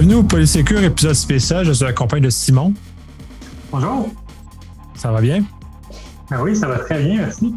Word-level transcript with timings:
Bienvenue 0.00 0.20
au 0.20 0.22
Polysécure 0.22 0.82
épisode 0.82 1.12
spécial. 1.12 1.62
Je 1.66 1.72
suis 1.72 1.84
accompagné 1.84 2.24
de 2.24 2.30
Simon. 2.30 2.72
Bonjour. 3.70 4.08
Ça 4.94 5.12
va 5.12 5.20
bien? 5.20 5.44
Ben 6.30 6.40
oui, 6.40 6.56
ça 6.56 6.68
va 6.68 6.78
très 6.78 7.02
bien, 7.02 7.18
merci. 7.18 7.54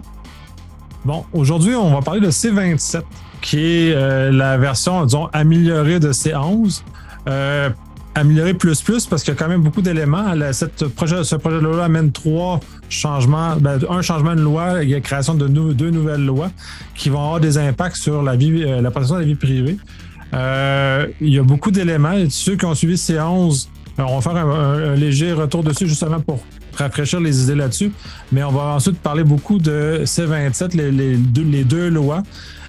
Bon, 1.06 1.24
aujourd'hui, 1.32 1.74
on 1.74 1.94
va 1.94 2.02
parler 2.02 2.20
de 2.20 2.30
C27, 2.30 3.04
qui 3.40 3.60
est 3.60 3.96
euh, 3.96 4.30
la 4.30 4.58
version, 4.58 5.06
disons, 5.06 5.30
améliorée 5.32 6.02
de 6.02 6.12
C11. 6.12 6.82
Euh, 7.30 7.70
améliorée 8.14 8.54
plus 8.54 8.82
plus 8.82 9.06
parce 9.06 9.24
qu'il 9.24 9.34
y 9.34 9.38
a 9.38 9.40
quand 9.40 9.48
même 9.48 9.62
beaucoup 9.62 9.82
d'éléments. 9.82 10.36
Cette 10.52 10.88
projet, 10.88 11.24
ce 11.24 11.38
projet 11.38 11.62
de 11.62 11.62
loi 11.62 11.86
amène 11.86 12.12
trois 12.12 12.60
changements. 12.90 13.56
Ben, 13.56 13.80
un 13.90 14.02
changement 14.02 14.36
de 14.36 14.42
loi, 14.42 14.84
il 14.84 14.90
y 14.90 14.94
a 14.94 14.98
la 14.98 15.02
création 15.02 15.36
de 15.36 15.48
deux 15.48 15.92
nouvelles 15.92 16.26
lois 16.26 16.52
qui 16.94 17.08
vont 17.08 17.24
avoir 17.24 17.40
des 17.40 17.58
impacts 17.58 17.96
sur 17.96 18.22
la 18.22 18.36
vie, 18.36 18.66
euh, 18.66 18.82
la 18.82 18.92
protection 18.92 19.16
de 19.16 19.22
la 19.22 19.28
vie 19.28 19.36
privée. 19.36 19.78
Euh, 20.34 21.08
il 21.22 21.30
y 21.30 21.40
a 21.40 21.44
beaucoup 21.44 21.72
d'éléments. 21.72 22.16
Ceux 22.30 22.56
qui 22.56 22.66
ont 22.66 22.76
suivi 22.76 22.96
C11, 22.96 23.68
euh, 24.00 24.04
on 24.08 24.20
va 24.20 24.22
faire 24.22 24.46
un, 24.46 24.96
léger 24.96 25.34
retour 25.34 25.64
dessus 25.64 25.88
justement 25.88 26.20
pour 26.20 26.40
rafraîchir 26.76 27.20
les 27.20 27.44
idées 27.44 27.56
là-dessus. 27.56 27.92
Mais 28.32 28.44
on 28.44 28.52
va 28.52 28.76
ensuite 28.76 29.00
parler 29.00 29.24
beaucoup 29.24 29.60
de 29.60 30.02
C27, 30.06 30.76
les, 30.76 31.64
deux, 31.64 31.90
lois, 31.90 32.24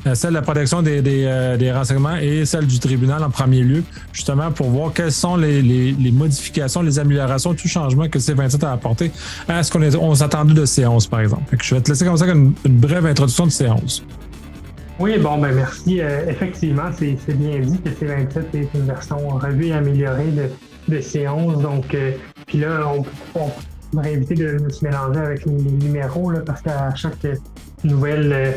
euh, 0.07 0.15
celle 0.15 0.31
de 0.31 0.35
la 0.35 0.43
protection 0.43 0.83
des, 0.83 1.73
renseignements 1.75 2.17
et 2.17 2.45
celle 2.45 2.67
du 2.67 2.79
tribunal 2.79 3.25
en 3.25 3.31
premier 3.31 3.63
lieu, 3.63 3.83
justement 4.13 4.51
pour 4.51 4.69
voir 4.69 4.93
quelles 4.93 5.13
sont 5.13 5.37
les, 5.37 5.95
modifications, 6.13 6.83
les 6.83 6.99
améliorations, 6.99 7.55
tout 7.55 7.69
changement 7.69 8.09
que 8.09 8.19
C27 8.19 8.63
a 8.67 8.73
apporté 8.73 9.11
à 9.49 9.63
ce 9.63 9.73
qu'on 9.73 10.15
s'attendait 10.15 10.53
de 10.53 10.67
C11, 10.67 11.09
par 11.09 11.21
exemple. 11.21 11.57
je 11.63 11.75
vais 11.75 11.81
te 11.81 11.91
laisser 11.91 12.05
comme 12.05 12.19
ça 12.19 12.27
une, 12.27 12.53
une 12.67 12.77
brève 12.77 13.07
introduction 13.07 13.47
de 13.47 13.51
C11. 13.51 14.03
Oui, 15.01 15.19
bon, 15.19 15.39
ben 15.39 15.53
merci. 15.53 16.01
Euh, 16.01 16.29
effectivement, 16.29 16.91
c'est 16.97 17.17
bien 17.35 17.59
dit 17.59 17.81
que 17.81 17.89
C27 17.89 18.45
est 18.55 18.75
une 18.75 18.87
version 18.87 19.29
revue 19.29 19.67
et 19.67 19.73
améliorée 19.73 20.31
de, 20.89 20.99
C11. 20.99 21.61
Donc, 21.63 21.93
euh, 21.95 22.13
puis 22.47 22.59
là, 22.59 22.81
on, 22.87 23.05
on 23.35 23.51
va 24.01 24.09
éviter 24.09 24.37
de, 24.37 24.69
se 24.69 24.85
mélanger 24.85 25.19
avec 25.19 25.47
les, 25.47 25.53
numéros 25.53 26.31
là, 26.31 26.41
parce 26.47 26.63
qu'à 26.63 26.95
chaque 26.95 27.27
nouvelle, 27.83 28.33
euh, 28.33 28.53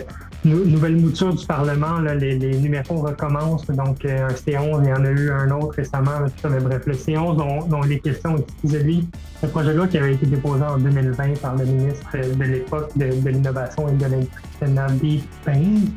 nouvelle 0.45 0.97
mouture 0.97 1.33
du 1.33 1.43
Parlement, 1.47 1.99
là, 2.01 2.13
les, 2.13 2.37
numéros 2.37 2.97
recommencent. 2.97 3.65
Donc, 3.65 4.05
un 4.05 4.27
C11, 4.27 4.81
il 4.83 4.89
y 4.89 4.93
en 4.93 5.05
a 5.05 5.09
eu 5.09 5.31
un 5.31 5.49
autre 5.49 5.77
récemment. 5.77 6.19
mais 6.47 6.59
bref, 6.59 6.83
le 6.85 6.93
C11 6.93 7.37
dont, 7.37 7.65
dont 7.65 7.81
les 7.81 7.99
questions 7.99 8.35
de 8.63 8.77
lui, 8.77 9.09
le 9.41 9.49
projet 9.49 9.73
de 9.73 9.77
loi 9.77 9.87
qui 9.87 9.97
avait 9.97 10.13
été 10.13 10.27
déposé 10.27 10.63
en 10.63 10.77
2020 10.77 11.41
par 11.41 11.55
le 11.55 11.65
ministre 11.65 12.11
de 12.15 12.43
l'époque 12.43 12.95
de, 12.95 13.05
l'Innovation 13.27 13.89
et 13.89 13.93
de 13.93 14.03
l'Industrie, 14.03 14.71
Nabil 14.71 15.21
Payne 15.43 15.89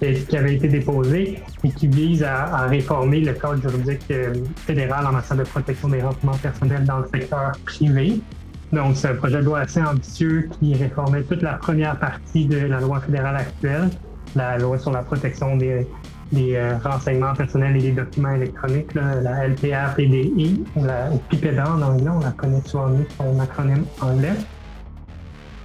qui 0.00 0.36
avait 0.36 0.54
été 0.54 0.68
déposé 0.68 1.42
et 1.64 1.70
qui 1.70 1.88
vise 1.88 2.22
à, 2.22 2.66
réformer 2.66 3.20
le 3.20 3.32
cadre 3.32 3.60
juridique 3.60 4.04
euh, 4.10 4.34
fédéral 4.56 5.06
en 5.06 5.12
matière 5.12 5.38
de 5.38 5.44
protection 5.44 5.88
des 5.88 6.02
renseignements 6.02 6.38
personnels 6.38 6.84
dans 6.84 6.98
le 6.98 7.06
secteur 7.12 7.52
privé. 7.64 8.20
Donc, 8.72 8.96
c'est 8.96 9.08
un 9.08 9.14
projet 9.14 9.38
de 9.38 9.44
loi 9.44 9.60
assez 9.60 9.82
ambitieux 9.82 10.48
qui 10.58 10.74
réformait 10.74 11.22
toute 11.22 11.42
la 11.42 11.54
première 11.54 11.98
partie 11.98 12.46
de 12.46 12.66
la 12.66 12.80
loi 12.80 13.00
fédérale 13.00 13.36
actuelle, 13.36 13.88
la 14.36 14.58
loi 14.58 14.78
sur 14.78 14.92
la 14.92 15.02
protection 15.02 15.56
des, 15.56 15.86
euh, 16.34 16.78
renseignements 16.84 17.34
personnels 17.34 17.76
et 17.76 17.80
des 17.80 17.92
documents 17.92 18.34
électroniques, 18.34 18.94
la 18.94 19.48
LPR-PDI, 19.48 20.64
la 20.76 21.08
PIPEDA 21.30 21.72
en 21.72 21.82
anglais, 21.82 22.10
on 22.14 22.20
la 22.20 22.32
connaît 22.32 22.60
souvent 22.66 22.88
mieux 22.88 23.06
son 23.16 23.40
acronyme 23.40 23.84
anglais. 24.00 24.34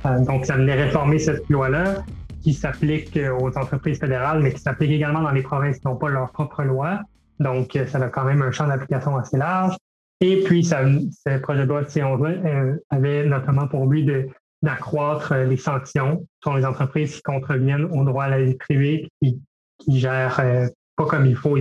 Euh, 0.06 0.20
donc, 0.20 0.46
ça 0.46 0.56
venait 0.56 0.74
réformer 0.74 1.20
cette 1.20 1.48
loi-là 1.50 2.04
qui 2.44 2.54
s'applique 2.54 3.18
aux 3.40 3.58
entreprises 3.58 4.00
fédérales, 4.00 4.42
mais 4.42 4.52
qui 4.52 4.60
s'applique 4.60 4.92
également 4.92 5.22
dans 5.22 5.32
les 5.32 5.42
provinces 5.42 5.80
qui 5.80 5.88
n'ont 5.88 5.96
pas 5.96 6.10
leur 6.10 6.32
propre 6.32 6.64
loi. 6.64 7.00
Donc, 7.40 7.78
ça 7.88 7.98
a 7.98 8.10
quand 8.10 8.26
même 8.26 8.42
un 8.42 8.52
champ 8.52 8.68
d'application 8.68 9.18
assez 9.18 9.38
large. 9.38 9.76
Et 10.20 10.44
puis, 10.44 10.64
ce 10.64 11.38
projet 11.40 11.64
de 11.64 11.68
loi 11.68 11.84
de 11.84 11.88
C11 11.88 12.80
avait 12.90 13.26
notamment 13.26 13.68
pour 13.68 13.88
but 13.88 14.30
d'accroître 14.62 15.34
les 15.36 15.58
sanctions 15.58 16.26
sur 16.42 16.56
les 16.56 16.66
entreprises 16.66 17.16
qui 17.16 17.22
contreviennent 17.22 17.86
au 17.86 18.04
droit 18.04 18.26
à 18.26 18.30
la 18.30 18.44
vie 18.44 18.56
privée, 18.56 19.10
qui, 19.22 19.42
qui 19.80 20.00
gèrent 20.00 20.40
euh, 20.40 20.68
pas 20.96 21.06
comme 21.06 21.26
il 21.26 21.36
faut 21.36 21.58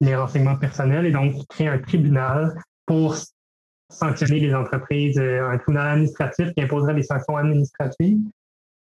les 0.00 0.16
renseignements 0.16 0.56
personnels, 0.56 1.04
et 1.04 1.10
donc 1.10 1.46
créer 1.48 1.68
un 1.68 1.78
tribunal 1.78 2.54
pour 2.86 3.16
sanctionner 3.90 4.40
les 4.40 4.54
entreprises, 4.54 5.18
euh, 5.18 5.50
un 5.50 5.58
tribunal 5.58 5.88
administratif 5.88 6.52
qui 6.54 6.62
imposerait 6.62 6.94
des 6.94 7.02
sanctions 7.02 7.36
administratives 7.36 8.20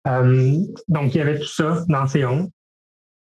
euh, 0.08 0.56
donc, 0.88 1.14
il 1.14 1.18
y 1.18 1.20
avait 1.20 1.38
tout 1.38 1.46
ça 1.46 1.84
dans 1.88 2.06
ces 2.06 2.24
11. 2.24 2.48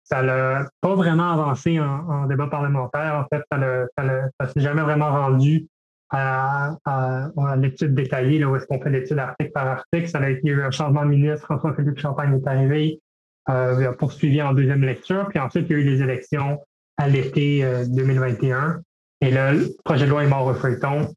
Ça 0.04 0.22
n'a 0.22 0.70
pas 0.82 0.94
vraiment 0.94 1.32
avancé 1.32 1.80
en, 1.80 2.28
débat 2.28 2.48
parlementaire. 2.48 3.16
En 3.16 3.36
fait, 3.36 3.44
ça 3.50 3.58
ne 4.04 4.48
s'est 4.48 4.62
jamais 4.62 4.84
vraiment 4.84 5.10
rendu 5.10 5.68
à, 6.12 6.76
l'étude 7.58 7.96
détaillée, 7.96 8.40
là, 8.40 8.48
où 8.48 8.56
est-ce 8.56 8.68
qu'on 8.68 8.80
fait 8.80 8.92
l'étude 8.92 9.18
article 9.18 9.52
par 9.52 9.68
article. 9.68 10.08
Ça 10.08 10.20
a 10.20 10.30
été 10.30 10.48
eu 10.48 10.62
un 10.62 10.70
changement 10.70 11.04
de 11.04 11.10
ministre. 11.10 11.46
François-Philippe 11.46 12.00
Champagne 12.00 12.40
est 12.40 12.48
arrivé, 12.48 13.02
euh, 13.50 13.78
il 13.80 13.86
a 13.86 13.94
poursuivi 13.94 14.42
en 14.42 14.54
deuxième 14.54 14.84
lecture. 14.84 15.28
Puis 15.30 15.40
ensuite, 15.40 15.66
il 15.70 15.72
y 15.72 15.76
a 15.76 15.82
eu 15.82 15.84
les 15.84 16.04
élections 16.04 16.60
à 16.98 17.08
l'été 17.08 17.68
2021. 17.88 18.58
Euh, 18.58 18.74
Et 19.22 19.32
là, 19.32 19.54
le 19.54 19.70
projet 19.84 20.06
de 20.06 20.12
loi 20.12 20.24
est 20.24 20.28
mort 20.28 20.46
au 20.46 20.54
feuilleton. 20.54 21.14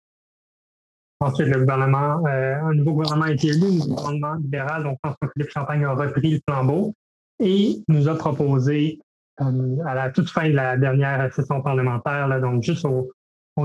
Ensuite, 1.21 1.49
le 1.49 1.61
gouvernement, 1.61 2.25
euh, 2.29 2.55
un 2.63 2.75
nouveau 2.75 2.93
gouvernement 2.93 3.25
a 3.25 3.33
été 3.33 3.49
élu, 3.49 3.67
un 3.83 3.87
gouvernement 3.89 4.35
libéral, 4.35 4.85
donc 4.85 4.99
François-Philippe 5.03 5.51
Champagne 5.51 5.85
a 5.85 5.93
repris 5.93 6.31
le 6.31 6.41
flambeau 6.49 6.95
et 7.41 7.83
nous 7.89 8.09
a 8.09 8.17
proposé 8.17 9.01
euh, 9.41 9.77
à 9.85 9.95
la 9.95 10.11
toute 10.11 10.31
fin 10.31 10.49
de 10.49 10.55
la 10.55 10.77
dernière 10.77 11.33
session 11.35 11.61
parlementaire, 11.61 12.29
là, 12.29 12.39
donc 12.39 12.63
juste 12.63 12.85
au, 12.85 13.11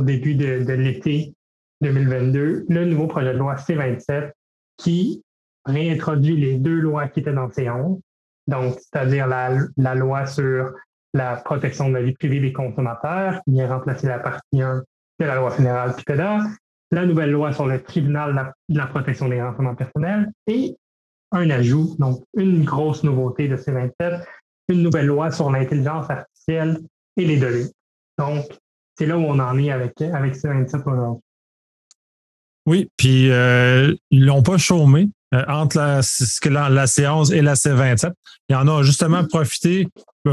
début 0.02 0.34
de, 0.34 0.74
l'été 0.74 1.36
2022, 1.82 2.66
le 2.68 2.86
nouveau 2.86 3.06
projet 3.06 3.34
de 3.34 3.38
loi 3.38 3.58
C-27 3.58 4.32
qui 4.78 5.24
réintroduit 5.66 6.36
les 6.36 6.58
deux 6.58 6.80
lois 6.80 7.08
qui 7.08 7.20
étaient 7.20 7.34
dans 7.34 7.50
C11, 7.50 8.00
donc 8.48 8.80
c'est-à-dire 8.80 9.28
la, 9.28 9.52
la, 9.78 9.94
loi 9.94 10.26
sur 10.26 10.74
la 11.14 11.36
protection 11.36 11.90
de 11.90 11.94
la 11.94 12.02
vie 12.02 12.14
privée 12.14 12.40
des 12.40 12.52
consommateurs, 12.52 13.40
qui 13.46 13.52
vient 13.52 13.68
remplacer 13.68 14.08
la 14.08 14.18
partie 14.18 14.64
1 14.64 14.82
de 15.20 15.26
la 15.26 15.36
loi 15.36 15.52
fédérale 15.52 15.96
PIPEDA, 15.96 16.40
la 16.94 17.06
nouvelle 17.06 17.32
loi 17.32 17.52
sur 17.52 17.66
le 17.66 17.82
tribunal 17.82 18.54
de 18.70 18.78
la, 18.78 18.88
protection 18.88 19.28
des 19.28 19.42
renseignements 19.42 19.76
personnels 19.76 20.32
et 20.48 20.76
un 21.32 21.50
ajout, 21.50 21.96
donc 21.98 22.24
une 22.38 22.64
grosse 22.64 23.04
nouveauté 23.04 23.48
de 23.48 23.58
C27, 23.58 24.24
une 24.70 24.84
nouvelle 24.84 25.08
loi 25.08 25.32
sur 25.32 25.50
l'intelligence 25.50 26.10
artificielle 26.10 26.80
et 27.18 27.26
les 27.26 27.38
données. 27.38 27.70
Donc, 28.18 28.46
c'est 28.96 29.08
là 29.08 29.18
où 29.18 29.22
on 29.22 29.40
en 29.40 29.58
est 29.58 29.72
avec, 29.72 30.00
avec 30.02 30.36
C27 30.36 30.84
aujourd'hui. 30.86 31.22
Oui, 32.66 32.90
puis 32.96 33.30
euh, 33.32 33.94
ils 34.12 34.26
l'ont 34.26 34.44
pas 34.44 34.58
chômé 34.58 35.10
euh, 35.34 35.44
entre 35.48 35.78
la, 35.78 36.02
la, 36.46 36.70
la, 36.70 36.86
C11 36.86 37.34
et 37.34 37.42
la 37.42 37.56
C27. 37.56 38.12
Il 38.50 38.56
en 38.56 38.68
a 38.68 38.84
justement 38.84 39.24
profité 39.26 39.88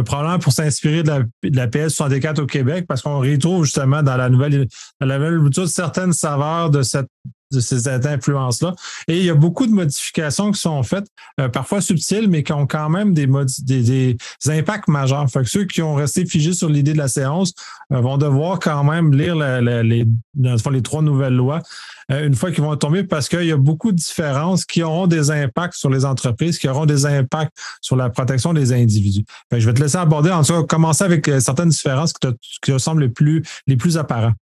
probablement 0.04 0.38
pour 0.38 0.52
s'inspirer 0.52 1.02
de 1.02 1.08
la, 1.08 1.18
de 1.20 1.56
la 1.56 1.66
PS64 1.66 2.40
au 2.40 2.46
Québec, 2.46 2.86
parce 2.88 3.02
qu'on 3.02 3.18
retrouve 3.18 3.64
justement 3.64 4.02
dans 4.02 4.16
la 4.16 4.28
nouvelle, 4.28 4.68
dans 5.00 5.06
la 5.06 5.18
nouvelle 5.18 5.66
certaines 5.66 6.12
saveurs 6.12 6.70
de 6.70 6.82
cette 6.82 7.08
de 7.50 7.60
ces 7.60 7.88
influences-là. 7.88 8.74
Et 9.08 9.18
il 9.18 9.24
y 9.24 9.30
a 9.30 9.34
beaucoup 9.34 9.66
de 9.66 9.72
modifications 9.72 10.50
qui 10.50 10.60
sont 10.60 10.82
faites, 10.82 11.06
euh, 11.40 11.48
parfois 11.48 11.80
subtiles, 11.80 12.28
mais 12.28 12.42
qui 12.42 12.52
ont 12.52 12.66
quand 12.66 12.88
même 12.88 13.14
des, 13.14 13.28
des, 13.62 14.16
impacts 14.48 14.88
majeurs. 14.88 15.28
Fait 15.30 15.42
que 15.42 15.50
ceux 15.50 15.64
qui 15.64 15.82
ont 15.82 15.94
resté 15.94 16.26
figés 16.26 16.52
sur 16.52 16.68
l'idée 16.68 16.92
de 16.92 16.98
la 16.98 17.08
séance 17.08 17.52
euh, 17.92 18.00
vont 18.00 18.18
devoir 18.18 18.58
quand 18.58 18.84
même 18.84 19.12
lire 19.12 19.34
les, 19.34 20.04
les 20.34 20.82
trois 20.82 21.02
nouvelles 21.02 21.34
lois 21.34 21.62
euh, 22.10 22.26
une 22.26 22.34
fois 22.34 22.50
qu'ils 22.50 22.62
vont 22.62 22.76
tomber 22.76 23.04
parce 23.04 23.28
qu'il 23.28 23.44
y 23.44 23.52
a 23.52 23.56
beaucoup 23.56 23.92
de 23.92 23.96
différences 23.96 24.64
qui 24.64 24.82
auront 24.82 25.06
des 25.06 25.30
impacts 25.30 25.74
sur 25.74 25.90
les 25.90 26.04
entreprises, 26.04 26.58
qui 26.58 26.68
auront 26.68 26.86
des 26.86 27.06
impacts 27.06 27.56
sur 27.80 27.96
la 27.96 28.10
protection 28.10 28.52
des 28.52 28.72
individus. 28.72 29.24
je 29.52 29.64
vais 29.64 29.74
te 29.74 29.80
laisser 29.80 29.98
aborder, 29.98 30.30
en 30.30 30.42
tout 30.42 30.52
cas, 30.52 30.62
commencer 30.64 31.04
avec 31.04 31.26
certaines 31.40 31.68
différences 31.68 32.12
qui 32.12 32.28
te, 32.28 32.34
qui 32.62 32.72
te 32.72 32.78
semblent 32.78 33.02
les 33.02 33.08
plus, 33.08 33.42
les 33.66 33.76
plus 33.76 33.96
apparentes. 33.96 34.34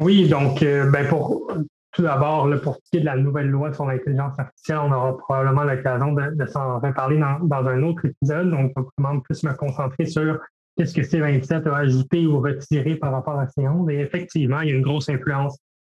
Oui, 0.00 0.28
donc, 0.28 0.62
euh, 0.62 0.90
ben 0.90 1.08
pour 1.08 1.50
tout 1.92 2.02
d'abord, 2.02 2.48
pour 2.62 2.74
ce 2.76 2.90
qui 2.90 2.98
est 2.98 3.00
de 3.00 3.06
la 3.06 3.16
nouvelle 3.16 3.48
loi 3.48 3.72
sur 3.72 3.86
l'intelligence 3.86 4.38
artificielle, 4.38 4.78
on 4.82 4.92
aura 4.92 5.16
probablement 5.16 5.64
l'occasion 5.64 6.12
de, 6.12 6.46
s'en 6.46 6.78
reparler 6.78 7.18
dans, 7.18 7.38
dans, 7.40 7.66
un 7.66 7.82
autre 7.82 8.04
épisode. 8.04 8.50
Donc, 8.50 8.72
je 8.76 8.82
vraiment 8.98 9.20
plus 9.20 9.42
me 9.44 9.54
concentrer 9.54 10.04
sur 10.04 10.38
qu'est-ce 10.76 10.92
que 10.92 11.00
C27 11.00 11.66
a 11.66 11.76
ajouté 11.76 12.26
ou 12.26 12.40
retiré 12.40 12.96
par 12.96 13.12
rapport 13.12 13.38
à 13.38 13.46
C11. 13.46 13.90
Et 13.90 14.00
effectivement, 14.00 14.60
il 14.60 14.68
y 14.68 14.72
a 14.72 14.76
une 14.76 14.82
grosse 14.82 15.08
influence 15.08 15.56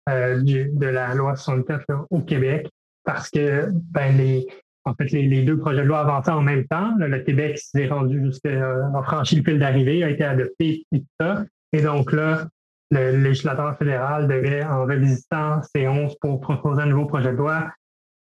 euh, 0.08 0.40
de 0.42 0.86
la 0.86 1.14
loi 1.14 1.34
64 1.34 1.84
au 2.10 2.20
Québec 2.20 2.68
parce 3.04 3.28
que 3.30 3.68
ben, 3.90 4.16
les, 4.16 4.46
en 4.84 4.94
fait, 4.94 5.10
les, 5.10 5.42
deux 5.42 5.58
projets 5.58 5.82
de 5.82 5.88
loi 5.88 6.00
avançaient 6.00 6.30
en 6.30 6.42
même 6.42 6.66
temps. 6.66 6.92
le 6.98 7.18
Québec 7.20 7.58
s'est 7.58 7.88
rendu 7.88 8.22
jusqu'à 8.22 8.74
a 8.94 9.02
franchi 9.02 9.36
le 9.36 9.42
fil 9.42 9.58
d'arrivée, 9.58 10.04
a 10.04 10.10
été 10.10 10.24
adopté 10.24 10.84
et 10.92 11.00
tout 11.00 11.06
ça. 11.20 11.44
Et 11.72 11.82
donc 11.82 12.12
là, 12.12 12.46
le 12.90 13.16
législateur 13.18 13.76
fédéral 13.76 14.28
devait, 14.28 14.64
en 14.64 14.84
revisitant 14.84 15.60
C11 15.74 16.16
pour 16.20 16.40
proposer 16.40 16.82
un 16.82 16.86
nouveau 16.86 17.06
projet 17.06 17.32
de 17.32 17.36
loi, 17.36 17.70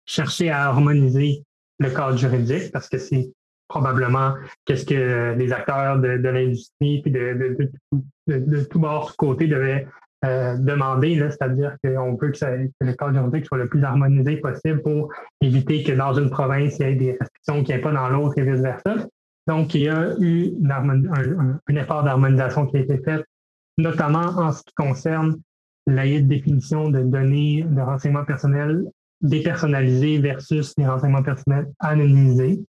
chercher 0.06 0.50
à 0.50 0.66
harmoniser 0.68 1.44
le 1.78 1.90
cadre 1.90 2.16
juridique 2.16 2.72
parce 2.72 2.88
que 2.88 2.98
c'est 2.98 3.30
probablement 3.68 4.34
qu'est-ce 4.64 4.86
que 4.86 5.34
les 5.36 5.52
acteurs 5.52 5.98
de, 5.98 6.08
l'industrie 6.08 7.02
puis 7.02 7.10
de, 7.10 7.56
de, 8.26 8.36
de, 8.38 8.64
tout 8.64 8.80
bord, 8.80 9.14
côté 9.16 9.46
devaient 9.46 9.86
euh, 10.24 10.56
demander, 10.56 11.16
c'est-à-dire 11.30 11.76
qu'on 11.84 12.16
veut 12.16 12.32
que, 12.32 12.68
le 12.80 12.92
cadre 12.94 13.14
juridique 13.14 13.46
soit 13.46 13.58
le 13.58 13.68
plus 13.68 13.84
harmonisé 13.84 14.38
possible 14.38 14.82
pour 14.82 15.12
éviter 15.40 15.84
que 15.84 15.92
dans 15.92 16.14
une 16.14 16.30
province, 16.30 16.78
il 16.80 16.86
y 16.86 16.90
ait 16.90 16.94
des 16.96 17.16
restrictions 17.20 17.62
qui 17.62 17.72
n'y 17.72 17.78
ait 17.78 17.80
pas 17.80 17.92
dans 17.92 18.08
l'autre 18.08 18.36
et 18.38 18.42
vice-versa. 18.42 18.96
Donc, 19.46 19.74
il 19.74 19.82
y 19.82 19.88
a 19.88 20.14
eu 20.18 20.54
un, 20.68 21.76
effort 21.76 22.02
d'harmonisation 22.02 22.66
qui 22.66 22.78
a 22.78 22.80
été 22.80 22.98
fait, 22.98 23.24
notamment 23.78 24.26
en 24.38 24.52
ce 24.52 24.62
qui 24.62 24.74
concerne 24.74 25.40
la 25.86 26.04
définition 26.20 26.90
de 26.90 27.00
données 27.02 27.64
de 27.66 27.80
renseignements 27.80 28.24
personnels 28.24 28.84
dépersonnalisés 29.22 30.18
versus 30.18 30.74
les 30.76 30.86
renseignements 30.86 31.22
personnels 31.22 31.72
anonymisés. 31.78 32.60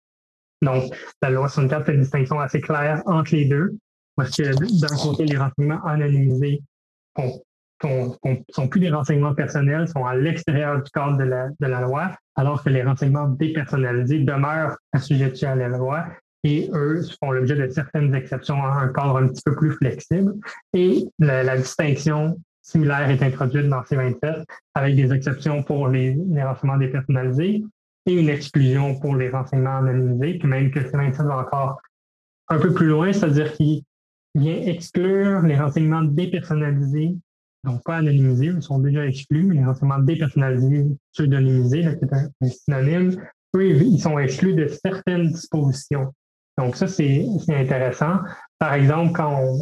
Donc, 0.61 0.93
la 1.21 1.29
loi 1.29 1.47
64 1.49 1.85
fait 1.85 1.93
une 1.95 2.01
distinction 2.01 2.39
assez 2.39 2.61
claire 2.61 3.01
entre 3.05 3.35
les 3.35 3.45
deux, 3.45 3.77
parce 4.15 4.31
que 4.31 4.43
d'un 4.79 4.95
côté, 4.97 5.25
les 5.25 5.37
renseignements 5.37 5.83
anonymisés 5.85 6.61
ne 7.83 8.43
sont 8.51 8.67
plus 8.67 8.79
des 8.79 8.89
renseignements 8.89 9.35
personnels, 9.35 9.87
sont 9.87 10.05
à 10.05 10.15
l'extérieur 10.15 10.81
du 10.81 10.91
cadre 10.91 11.17
de 11.17 11.65
la, 11.65 11.81
loi, 11.81 12.11
alors 12.35 12.63
que 12.63 12.69
les 12.69 12.83
renseignements 12.83 13.29
dépersonnalisés 13.29 14.19
demeurent 14.19 14.77
assujettis 14.91 15.45
à 15.45 15.55
la 15.55 15.69
loi 15.69 16.05
et 16.43 16.69
eux 16.73 17.01
font 17.19 17.31
l'objet 17.31 17.55
de 17.55 17.67
certaines 17.69 18.13
exceptions 18.15 18.63
à 18.63 18.81
un 18.81 18.87
cadre 18.89 19.17
un 19.17 19.27
petit 19.27 19.41
peu 19.43 19.55
plus 19.55 19.71
flexible. 19.71 20.35
Et 20.73 21.05
la, 21.19 21.57
distinction 21.57 22.39
similaire 22.61 23.09
est 23.09 23.21
introduite 23.21 23.67
dans 23.67 23.81
C27 23.81 24.45
avec 24.73 24.95
des 24.95 25.11
exceptions 25.13 25.63
pour 25.63 25.87
les, 25.87 26.17
renseignements 26.41 26.77
dépersonnalisés 26.77 27.63
et 28.05 28.13
une 28.13 28.29
exclusion 28.29 28.97
pour 28.99 29.15
les 29.15 29.29
renseignements 29.29 29.77
anonymisés, 29.77 30.37
puis 30.39 30.47
même 30.47 30.71
que 30.71 30.79
C27 30.79 31.27
va 31.27 31.39
encore 31.39 31.81
un 32.47 32.59
peu 32.59 32.73
plus 32.73 32.87
loin, 32.87 33.11
c'est-à-dire 33.11 33.53
qu'il 33.53 33.83
vient 34.33 34.61
exclure 34.61 35.41
les 35.41 35.59
renseignements 35.59 36.03
dépersonnalisés, 36.03 37.15
donc 37.65 37.83
pas 37.83 37.97
anonymisés, 37.97 38.45
ils 38.45 38.61
sont 38.61 38.79
déjà 38.79 39.05
exclus, 39.05 39.51
les 39.51 39.63
renseignements 39.63 39.99
dépersonnalisés, 39.99 40.85
pseudonymisés, 41.13 41.97
c'est 41.99 42.13
un, 42.13 42.29
synonyme, 42.47 43.21
eux, 43.55 43.75
ils 43.75 43.99
sont 43.99 44.17
exclus 44.17 44.53
de 44.53 44.67
certaines 44.67 45.27
dispositions. 45.27 46.13
Donc 46.59 46.75
ça, 46.75 46.87
c'est 46.87 47.25
intéressant. 47.47 48.19
Par 48.57 48.73
exemple, 48.73 49.13
quand 49.13 49.55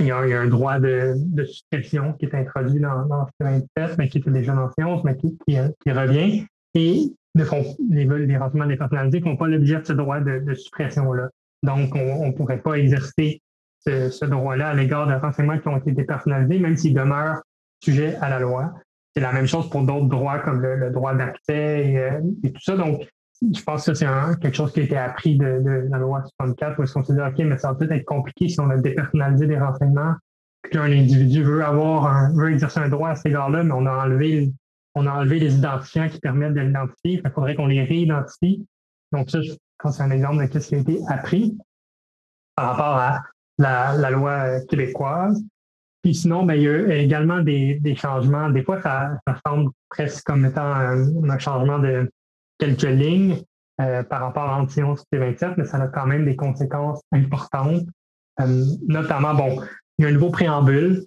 il, 0.00 0.06
y 0.06 0.10
a, 0.10 0.16
un 0.16 0.48
droit 0.48 0.80
de, 0.80 1.14
suppression 1.44 2.14
qui 2.14 2.24
est 2.24 2.34
introduit 2.34 2.80
dans, 2.80 3.04
dans 3.04 3.26
27, 3.40 3.98
mais 3.98 4.08
qui 4.08 4.18
était 4.18 4.30
déjà 4.30 4.54
dans 4.54 4.68
C11, 4.68 5.02
mais 5.04 5.16
qui, 5.16 5.90
revient, 5.90 6.46
et 6.72 7.12
les, 7.34 8.04
les 8.26 8.36
renseignements 8.38 8.66
dépersonnalisés 8.66 9.20
n'ont 9.20 9.36
pas 9.36 9.48
l'objet 9.48 9.80
de 9.80 9.84
ce 9.84 9.92
droit 9.92 10.20
de, 10.20 10.54
suppression-là. 10.54 11.28
Donc, 11.62 11.94
on 11.94 12.26
ne 12.26 12.32
pourrait 12.32 12.62
pas 12.62 12.78
exercer 12.78 13.42
ce, 13.86 14.24
droit-là 14.24 14.70
à 14.70 14.74
l'égard 14.74 15.06
de 15.06 15.12
renseignements 15.12 15.58
qui 15.58 15.68
ont 15.68 15.76
été 15.76 15.92
dépersonnalisés, 15.92 16.58
même 16.58 16.76
s'ils 16.78 16.94
demeurent 16.94 17.42
sujets 17.82 18.16
à 18.22 18.30
la 18.30 18.38
loi. 18.38 18.72
C'est 19.14 19.22
la 19.22 19.32
même 19.32 19.46
chose 19.46 19.68
pour 19.68 19.82
d'autres 19.82 20.08
droits 20.08 20.38
comme 20.38 20.62
le, 20.62 20.90
droit 20.90 21.14
d'accès 21.14 21.90
et, 21.90 21.98
euh, 21.98 22.20
et, 22.42 22.50
tout 22.50 22.62
ça. 22.62 22.76
Donc, 22.76 23.06
je 23.52 23.62
pense 23.62 23.86
que 23.86 23.94
c'est 23.94 24.06
quelque 24.40 24.54
chose 24.54 24.72
qui 24.72 24.80
a 24.80 24.82
été 24.84 24.96
appris 24.96 25.36
de, 25.36 25.88
la 25.90 25.98
loi 25.98 26.22
64 26.38 26.78
où 26.78 26.82
est-ce 26.82 26.94
qu'on 26.94 27.02
s'est 27.02 27.14
dit, 27.14 27.20
OK, 27.20 27.38
mais 27.38 27.58
ça 27.58 27.68
va 27.68 27.74
peut-être 27.74 27.92
être 27.92 28.04
compliqué 28.04 28.48
si 28.48 28.60
on 28.60 28.70
a 28.70 28.76
dépersonnalisé 28.76 29.46
des 29.46 29.58
renseignements, 29.58 30.14
qu'un 30.70 30.84
individu 30.84 31.42
veut 31.42 31.64
avoir 31.64 32.32
veut 32.32 32.52
exercer 32.52 32.80
un 32.80 32.88
droit 32.88 33.10
à 33.10 33.14
cet 33.16 33.26
égard-là, 33.26 33.64
mais 33.64 33.72
on 33.72 33.86
a 33.86 34.04
enlevé 34.04 34.52
on 34.94 35.06
a 35.06 35.12
enlevé 35.12 35.40
les 35.40 35.56
identifiants 35.56 36.08
qui 36.08 36.20
permettent 36.20 36.54
de 36.54 36.60
l'identifier. 36.60 37.20
Il 37.24 37.30
faudrait 37.34 37.54
qu'on 37.54 37.66
les 37.66 37.82
réidentifie. 37.82 38.64
Donc, 39.12 39.30
ça, 39.30 39.42
je 39.42 39.52
pense 39.78 39.96
c'est 39.96 40.02
un 40.02 40.10
exemple 40.10 40.48
de 40.48 40.58
ce 40.58 40.68
qui 40.68 40.74
a 40.76 40.78
été 40.78 41.00
appris 41.08 41.58
par 42.54 42.70
rapport 42.70 42.96
à 42.96 43.22
la, 43.58 44.10
loi 44.10 44.60
québécoise. 44.68 45.42
Puis 46.02 46.14
sinon, 46.14 46.44
ben, 46.44 46.54
il 46.54 46.62
y 46.62 46.68
a 46.68 46.96
également 46.96 47.40
des, 47.40 47.96
changements. 47.96 48.50
Des 48.50 48.62
fois, 48.62 48.80
ça, 48.82 49.18
semble 49.46 49.70
presque 49.88 50.24
comme 50.24 50.44
étant 50.44 50.62
un, 50.62 51.38
changement 51.38 51.78
de 51.78 52.10
quelques 52.64 52.82
lignes 52.82 53.42
euh, 53.80 54.02
par 54.02 54.20
rapport 54.20 54.44
à 54.44 54.60
Antion 54.60 54.94
et 55.12 55.18
27, 55.18 55.58
mais 55.58 55.64
ça 55.64 55.78
a 55.78 55.88
quand 55.88 56.06
même 56.06 56.24
des 56.24 56.36
conséquences 56.36 57.02
importantes. 57.12 57.86
Euh, 58.40 58.64
notamment, 58.88 59.34
bon, 59.34 59.60
il 59.98 60.04
y 60.04 60.06
a 60.06 60.08
un 60.08 60.12
nouveau 60.12 60.30
préambule 60.30 61.04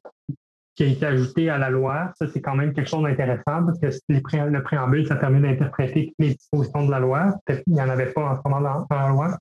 qui 0.75 0.83
a 0.83 0.88
été 0.88 1.06
ajouté 1.06 1.50
à 1.50 1.57
la 1.57 1.69
loi. 1.69 2.12
Ça, 2.19 2.27
c'est 2.31 2.42
quand 2.42 2.56
même 2.56 2.74
quelque 2.74 2.89
chose 2.89 3.04
d'intéressant 3.04 3.65
parce 3.65 3.80
que 3.80 3.88
le 4.09 4.62
préambule, 4.62 5.07
ça 5.07 5.15
permet 5.15 5.39
d'interpréter 5.39 6.07
toutes 6.07 6.15
les 6.19 6.36
dispositions 6.36 6.86
de 6.86 6.92
la 6.92 7.00
loi. 7.00 7.33
Il 7.50 7.74
n'y 7.74 7.81
en 7.81 7.89
avait 7.89 8.12
pas 8.13 8.21
en 8.21 8.36
ce 8.36 8.42
moment 8.48 8.86
dans 8.89 8.95
la 8.95 9.09
loi. 9.09 9.38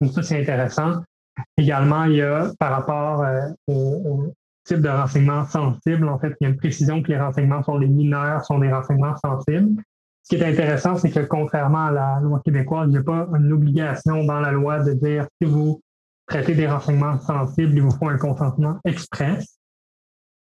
Donc, 0.00 0.12
ça, 0.12 0.22
c'est 0.22 0.40
intéressant. 0.40 1.02
Également, 1.56 2.04
il 2.04 2.16
y 2.16 2.22
a 2.22 2.52
par 2.58 2.72
rapport 2.72 3.22
euh, 3.22 3.48
au, 3.68 4.32
type 4.64 4.82
de 4.82 4.88
renseignements 4.88 5.46
sensibles, 5.46 6.08
en 6.08 6.18
fait, 6.18 6.34
il 6.40 6.44
y 6.44 6.46
a 6.46 6.50
une 6.50 6.56
précision 6.56 7.02
que 7.02 7.08
les 7.08 7.18
renseignements 7.18 7.62
sur 7.62 7.78
les 7.78 7.88
mineurs 7.88 8.44
sont 8.44 8.58
des 8.58 8.70
renseignements 8.70 9.16
sensibles. 9.16 9.82
Ce 10.22 10.36
qui 10.36 10.42
est 10.42 10.46
intéressant, 10.46 10.96
c'est 10.96 11.10
que 11.10 11.20
contrairement 11.20 11.86
à 11.86 11.90
la 11.90 12.20
loi 12.20 12.40
québécoise, 12.44 12.88
il 12.88 12.92
n'y 12.92 12.98
a 12.98 13.02
pas 13.02 13.28
une 13.38 13.52
obligation 13.52 14.24
dans 14.24 14.40
la 14.40 14.52
loi 14.52 14.80
de 14.80 14.92
dire 14.92 15.26
si 15.40 15.48
vous 15.48 15.80
traitez 16.26 16.54
des 16.54 16.68
renseignements 16.68 17.18
sensibles, 17.18 17.72
il 17.74 17.82
vous 17.82 17.90
faut 17.90 18.08
un 18.08 18.18
consentement 18.18 18.78
express. 18.84 19.58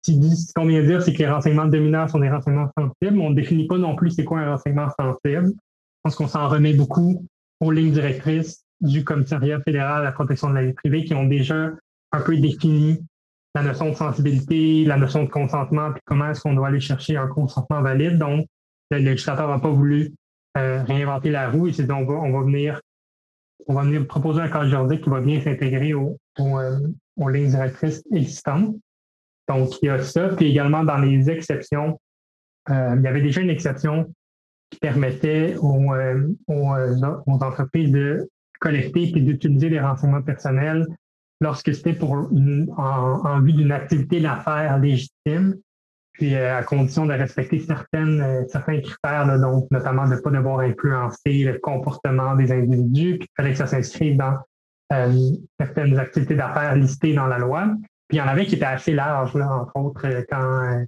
Ce 0.03 0.53
qu'on 0.53 0.67
vient 0.67 0.81
de 0.81 0.87
dire, 0.87 1.01
c'est 1.01 1.13
que 1.13 1.17
les 1.17 1.29
renseignements 1.29 1.65
de 1.65 1.79
mineurs 1.79 2.09
sont 2.09 2.19
des 2.19 2.29
renseignements 2.29 2.69
sensibles. 2.77 3.19
On 3.19 3.31
ne 3.31 3.35
définit 3.35 3.67
pas 3.67 3.77
non 3.77 3.95
plus 3.95 4.11
c'est 4.11 4.23
quoi 4.23 4.39
un 4.39 4.51
renseignement 4.51 4.87
sensible. 4.97 5.47
Je 5.47 5.99
pense 6.03 6.15
qu'on 6.15 6.27
s'en 6.27 6.47
remet 6.47 6.73
beaucoup 6.73 7.25
aux 7.59 7.71
lignes 7.71 7.91
directrices 7.91 8.63
du 8.81 9.03
Commissariat 9.03 9.59
fédéral 9.61 10.01
à 10.01 10.03
la 10.03 10.11
protection 10.11 10.49
de 10.49 10.55
la 10.55 10.65
vie 10.65 10.73
privée 10.73 11.05
qui 11.05 11.15
ont 11.15 11.25
déjà 11.25 11.71
un 12.11 12.21
peu 12.21 12.37
défini 12.37 12.99
la 13.55 13.63
notion 13.63 13.89
de 13.89 13.95
sensibilité, 13.95 14.85
la 14.85 14.97
notion 14.97 15.23
de 15.23 15.29
consentement, 15.29 15.91
puis 15.91 16.01
comment 16.05 16.29
est-ce 16.29 16.41
qu'on 16.41 16.53
doit 16.53 16.67
aller 16.67 16.81
chercher 16.81 17.17
un 17.17 17.27
consentement 17.27 17.81
valide. 17.81 18.17
Donc, 18.17 18.45
le 18.91 18.97
législateur 18.97 19.49
n'a 19.49 19.59
pas 19.59 19.69
voulu 19.69 20.13
euh, 20.57 20.83
réinventer 20.83 21.31
la 21.31 21.49
roue. 21.49 21.67
Il 21.67 21.75
s'est 21.75 21.83
dit 21.83 21.91
on 21.91 22.05
va, 22.05 22.13
on 22.13 22.31
va 22.31 22.41
venir 22.41 22.81
on 23.67 23.73
va 23.73 23.83
venir 23.83 24.05
proposer 24.05 24.41
un 24.41 24.47
cadre 24.47 24.69
juridique 24.69 25.03
qui 25.03 25.09
va 25.09 25.21
bien 25.21 25.41
s'intégrer 25.41 25.93
aux, 25.93 26.17
euh, 26.39 26.79
aux, 27.17 27.29
lignes 27.29 27.49
directrices 27.49 28.03
existantes. 28.11 28.75
Donc, 29.47 29.81
il 29.81 29.87
y 29.87 29.89
a 29.89 30.03
ça. 30.03 30.29
Puis 30.29 30.47
également, 30.47 30.83
dans 30.83 30.97
les 30.97 31.29
exceptions, 31.31 31.99
euh, 32.69 32.95
il 32.95 33.01
y 33.01 33.07
avait 33.07 33.21
déjà 33.21 33.41
une 33.41 33.49
exception 33.49 34.13
qui 34.69 34.79
permettait 34.79 35.55
aux, 35.57 35.93
aux 36.47 37.43
entreprises 37.43 37.91
de 37.91 38.29
collecter 38.59 39.03
et 39.17 39.21
d'utiliser 39.21 39.69
les 39.69 39.79
renseignements 39.79 40.21
personnels 40.21 40.85
lorsque 41.41 41.73
c'était 41.73 41.93
pour 41.93 42.11
en, 42.11 43.41
vue 43.41 43.53
d'une 43.53 43.71
activité 43.71 44.19
d'affaires 44.19 44.79
légitime, 44.79 45.55
puis 46.17 46.33
euh, 46.35 46.57
à 46.57 46.63
condition 46.63 47.05
de 47.05 47.13
respecter 47.13 47.59
certaines, 47.59 48.21
euh, 48.21 48.43
certains 48.47 48.79
critères, 48.79 49.39
donc 49.39 49.69
notamment 49.71 50.07
de 50.07 50.15
ne 50.15 50.19
pas 50.19 50.29
devoir 50.29 50.59
influencer 50.59 51.43
le 51.43 51.59
comportement 51.59 52.35
des 52.35 52.51
individus, 52.51 53.17
il 53.19 53.27
fallait 53.35 53.51
que 53.51 53.57
ça 53.57 53.67
s'inscrive 53.67 54.17
dans 54.17 54.37
euh, 54.93 55.13
certaines 55.59 55.97
activités 55.99 56.35
d'affaires 56.35 56.75
listées 56.75 57.13
dans 57.13 57.27
la 57.27 57.37
loi. 57.37 57.67
Puis 58.07 58.17
il 58.17 58.19
y 58.19 58.21
en 58.21 58.27
avait 58.27 58.45
qui 58.45 58.55
étaient 58.55 58.65
assez 58.65 58.93
larges, 58.93 59.33
là, 59.33 59.51
entre 59.51 59.75
autres, 59.77 60.07
quand 60.29 60.85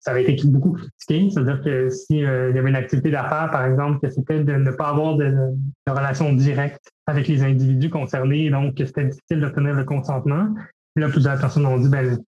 ça 0.00 0.10
avait 0.10 0.24
été 0.24 0.48
beaucoup 0.48 0.72
critiqué. 0.72 1.30
C'est-à-dire 1.30 1.62
que 1.62 1.90
s'il 1.90 2.16
y 2.16 2.26
avait 2.26 2.68
une 2.68 2.74
activité 2.74 3.10
d'affaires, 3.10 3.50
par 3.52 3.66
exemple, 3.66 4.00
que 4.00 4.10
c'était 4.10 4.42
de 4.42 4.54
ne 4.54 4.70
pas 4.70 4.88
avoir 4.88 5.16
de, 5.16 5.26
de, 5.26 5.92
relation 5.92 6.32
directe 6.32 6.90
avec 7.06 7.28
les 7.28 7.42
individus 7.44 7.90
concernés, 7.90 8.48
donc 8.48 8.76
que 8.76 8.86
c'était 8.86 9.04
difficile 9.04 9.40
d'obtenir 9.40 9.74
le 9.74 9.84
consentement. 9.84 10.48
Puis 10.94 11.04
là, 11.04 11.10
plusieurs 11.10 11.38
personnes 11.38 11.66
ont 11.66 11.78
dit, 11.78 11.90
ben, 11.90 12.18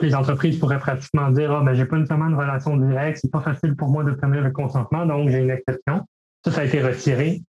les 0.00 0.14
entreprises 0.14 0.58
pourraient 0.58 0.78
pratiquement 0.78 1.30
dire, 1.30 1.52
ah, 1.52 1.62
ben, 1.64 1.74
j'ai 1.74 1.86
pas 1.86 1.96
nécessairement 1.96 2.28
une 2.28 2.34
relation 2.34 2.76
directe, 2.76 3.18
c'est 3.22 3.30
pas 3.30 3.40
facile 3.40 3.76
pour 3.76 3.88
moi 3.88 4.04
d'obtenir 4.04 4.42
le 4.42 4.50
consentement, 4.50 5.06
donc 5.06 5.28
j'ai 5.30 5.38
une 5.38 5.50
exception. 5.50 6.04
Ça, 6.44 6.50
ça 6.50 6.60
a 6.62 6.64
été 6.64 6.82
retiré. 6.82 7.42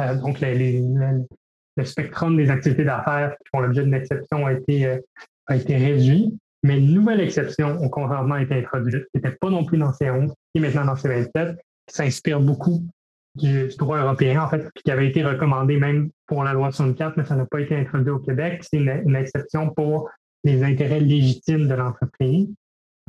Euh, 0.00 0.16
donc, 0.16 0.40
le 0.40 1.84
spectrum 1.84 2.36
des 2.36 2.50
activités 2.50 2.84
d'affaires 2.84 3.36
qui 3.38 3.48
font 3.50 3.60
l'objet 3.60 3.84
d'une 3.84 3.94
exception 3.94 4.46
a 4.46 4.52
été, 4.52 4.86
euh, 4.86 4.98
a 5.46 5.56
été 5.56 5.76
réduit. 5.76 6.36
Mais 6.64 6.78
une 6.78 6.94
nouvelle 6.94 7.20
exception 7.20 7.76
au 7.82 7.88
consentement 7.88 8.34
a 8.34 8.42
été 8.42 8.54
introduite, 8.54 9.04
qui 9.04 9.16
n'était 9.16 9.36
pas 9.36 9.50
non 9.50 9.64
plus 9.64 9.78
dans 9.78 9.90
C11, 9.90 10.28
qui 10.28 10.34
est 10.56 10.60
maintenant 10.60 10.84
dans 10.84 10.94
C27, 10.94 11.56
qui 11.86 11.94
s'inspire 11.94 12.40
beaucoup 12.40 12.84
du, 13.34 13.68
droit 13.78 13.98
européen, 13.98 14.42
en 14.42 14.48
fait, 14.48 14.70
qui 14.84 14.90
avait 14.90 15.08
été 15.08 15.24
recommandé 15.24 15.76
même 15.78 16.10
pour 16.26 16.44
la 16.44 16.52
loi 16.52 16.70
64, 16.70 17.16
mais 17.16 17.24
ça 17.24 17.34
n'a 17.34 17.46
pas 17.46 17.60
été 17.60 17.76
introduit 17.76 18.10
au 18.10 18.18
Québec. 18.18 18.62
C'est 18.62 18.78
une, 18.78 19.16
exception 19.16 19.70
pour 19.70 20.10
les 20.44 20.62
intérêts 20.62 21.00
légitimes 21.00 21.68
de 21.68 21.74
l'entreprise. 21.74 22.48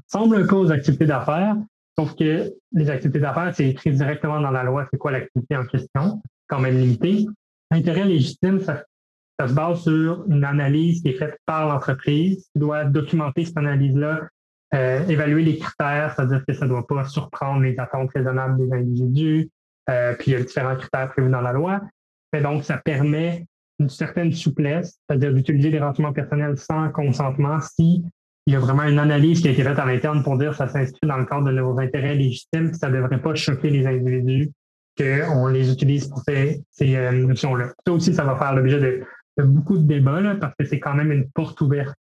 Ça 0.08 0.20
semble 0.20 0.38
un 0.38 0.48
peu 0.48 0.56
aux 0.56 0.72
activités 0.72 1.06
d'affaires, 1.06 1.56
sauf 1.98 2.16
que 2.16 2.54
les 2.72 2.90
activités 2.90 3.20
d'affaires, 3.20 3.54
c'est 3.56 3.70
écrit 3.70 3.92
directement 3.92 4.40
dans 4.40 4.52
la 4.52 4.64
loi, 4.64 4.88
c'est 4.92 4.98
quoi 4.98 5.12
l'activité 5.12 5.56
en 5.56 5.66
question, 5.66 6.22
quand 6.48 6.60
même 6.60 6.78
limité. 6.78 7.26
Intérêt 7.72 8.06
légitime, 8.06 8.60
ça 8.60 8.84
ça 9.40 9.48
se 9.48 9.54
base 9.54 9.82
sur 9.82 10.26
une 10.30 10.44
analyse 10.44 11.02
qui 11.02 11.10
est 11.10 11.18
faite 11.18 11.38
par 11.46 11.68
l'entreprise, 11.68 12.48
qui 12.54 12.60
doit 12.60 12.86
documenter 12.86 13.46
cette 13.46 13.58
analyse-là, 13.58 14.28
euh, 14.74 15.08
évaluer 15.08 15.44
les 15.44 15.58
critères, 15.58 16.14
c'est-à-dire 16.16 16.44
que 16.48 16.54
ça 16.54 16.66
ne 16.66 16.70
doit 16.70 16.86
pas 16.86 17.06
surprendre 17.06 17.62
les 17.62 17.78
attentes 17.80 18.12
raisonnables 18.12 18.58
des 18.58 18.72
individus, 18.74 19.50
euh, 19.90 20.14
puis 20.14 20.32
il 20.32 20.34
y 20.34 20.38
a 20.38 20.44
différents 20.44 20.76
critères 20.76 21.10
prévus 21.12 21.30
dans 21.30 21.42
la 21.42 21.52
loi. 21.52 21.82
Mais 22.32 22.42
donc, 22.42 22.64
ça 22.64 22.78
permet 22.78 23.46
une 23.80 23.90
certaine 23.90 24.32
souplesse, 24.32 25.00
c'est-à-dire 25.08 25.34
d'utiliser 25.34 25.72
des 25.72 25.80
renseignements 25.80 26.14
personnels 26.14 26.58
sans 26.58 26.90
consentement 26.90 27.60
si 27.60 28.04
il 28.46 28.54
y 28.54 28.56
a 28.56 28.60
vraiment 28.60 28.84
une 28.84 29.00
analyse 29.00 29.42
qui 29.42 29.48
a 29.48 29.52
été 29.52 29.64
faite 29.64 29.80
à 29.80 29.86
l'interne 29.86 30.22
pour 30.22 30.38
dire 30.38 30.52
que 30.52 30.58
ça 30.58 30.68
s'inscrit 30.68 31.08
dans 31.08 31.18
le 31.18 31.26
cadre 31.26 31.46
de 31.46 31.52
nos 31.52 31.80
intérêts 31.80 32.16
légitimes, 32.16 32.74
ça 32.74 32.90
ne 32.90 32.98
devrait 32.98 33.22
pas 33.22 33.36
choquer 33.36 33.70
les 33.70 33.88
individus 33.88 34.52
qu'on 34.98 35.48
les 35.48 35.72
utilise 35.72 36.08
pour 36.08 36.22
ces, 36.28 36.62
ces 36.70 36.96
euh, 36.96 37.12
notions-là. 37.12 37.70
Ça 37.86 37.94
aussi, 37.94 38.14
ça 38.14 38.26
va 38.26 38.36
faire 38.36 38.54
l'objet 38.54 38.80
de, 38.80 39.44
beaucoup 39.44 39.78
de 39.78 39.88
débats 39.88 40.36
parce 40.40 40.54
que 40.60 40.66
c'est 40.66 40.80
quand 40.80 40.94
même 40.94 41.12
une 41.12 41.30
porte 41.32 41.60
ouverte 41.62 41.96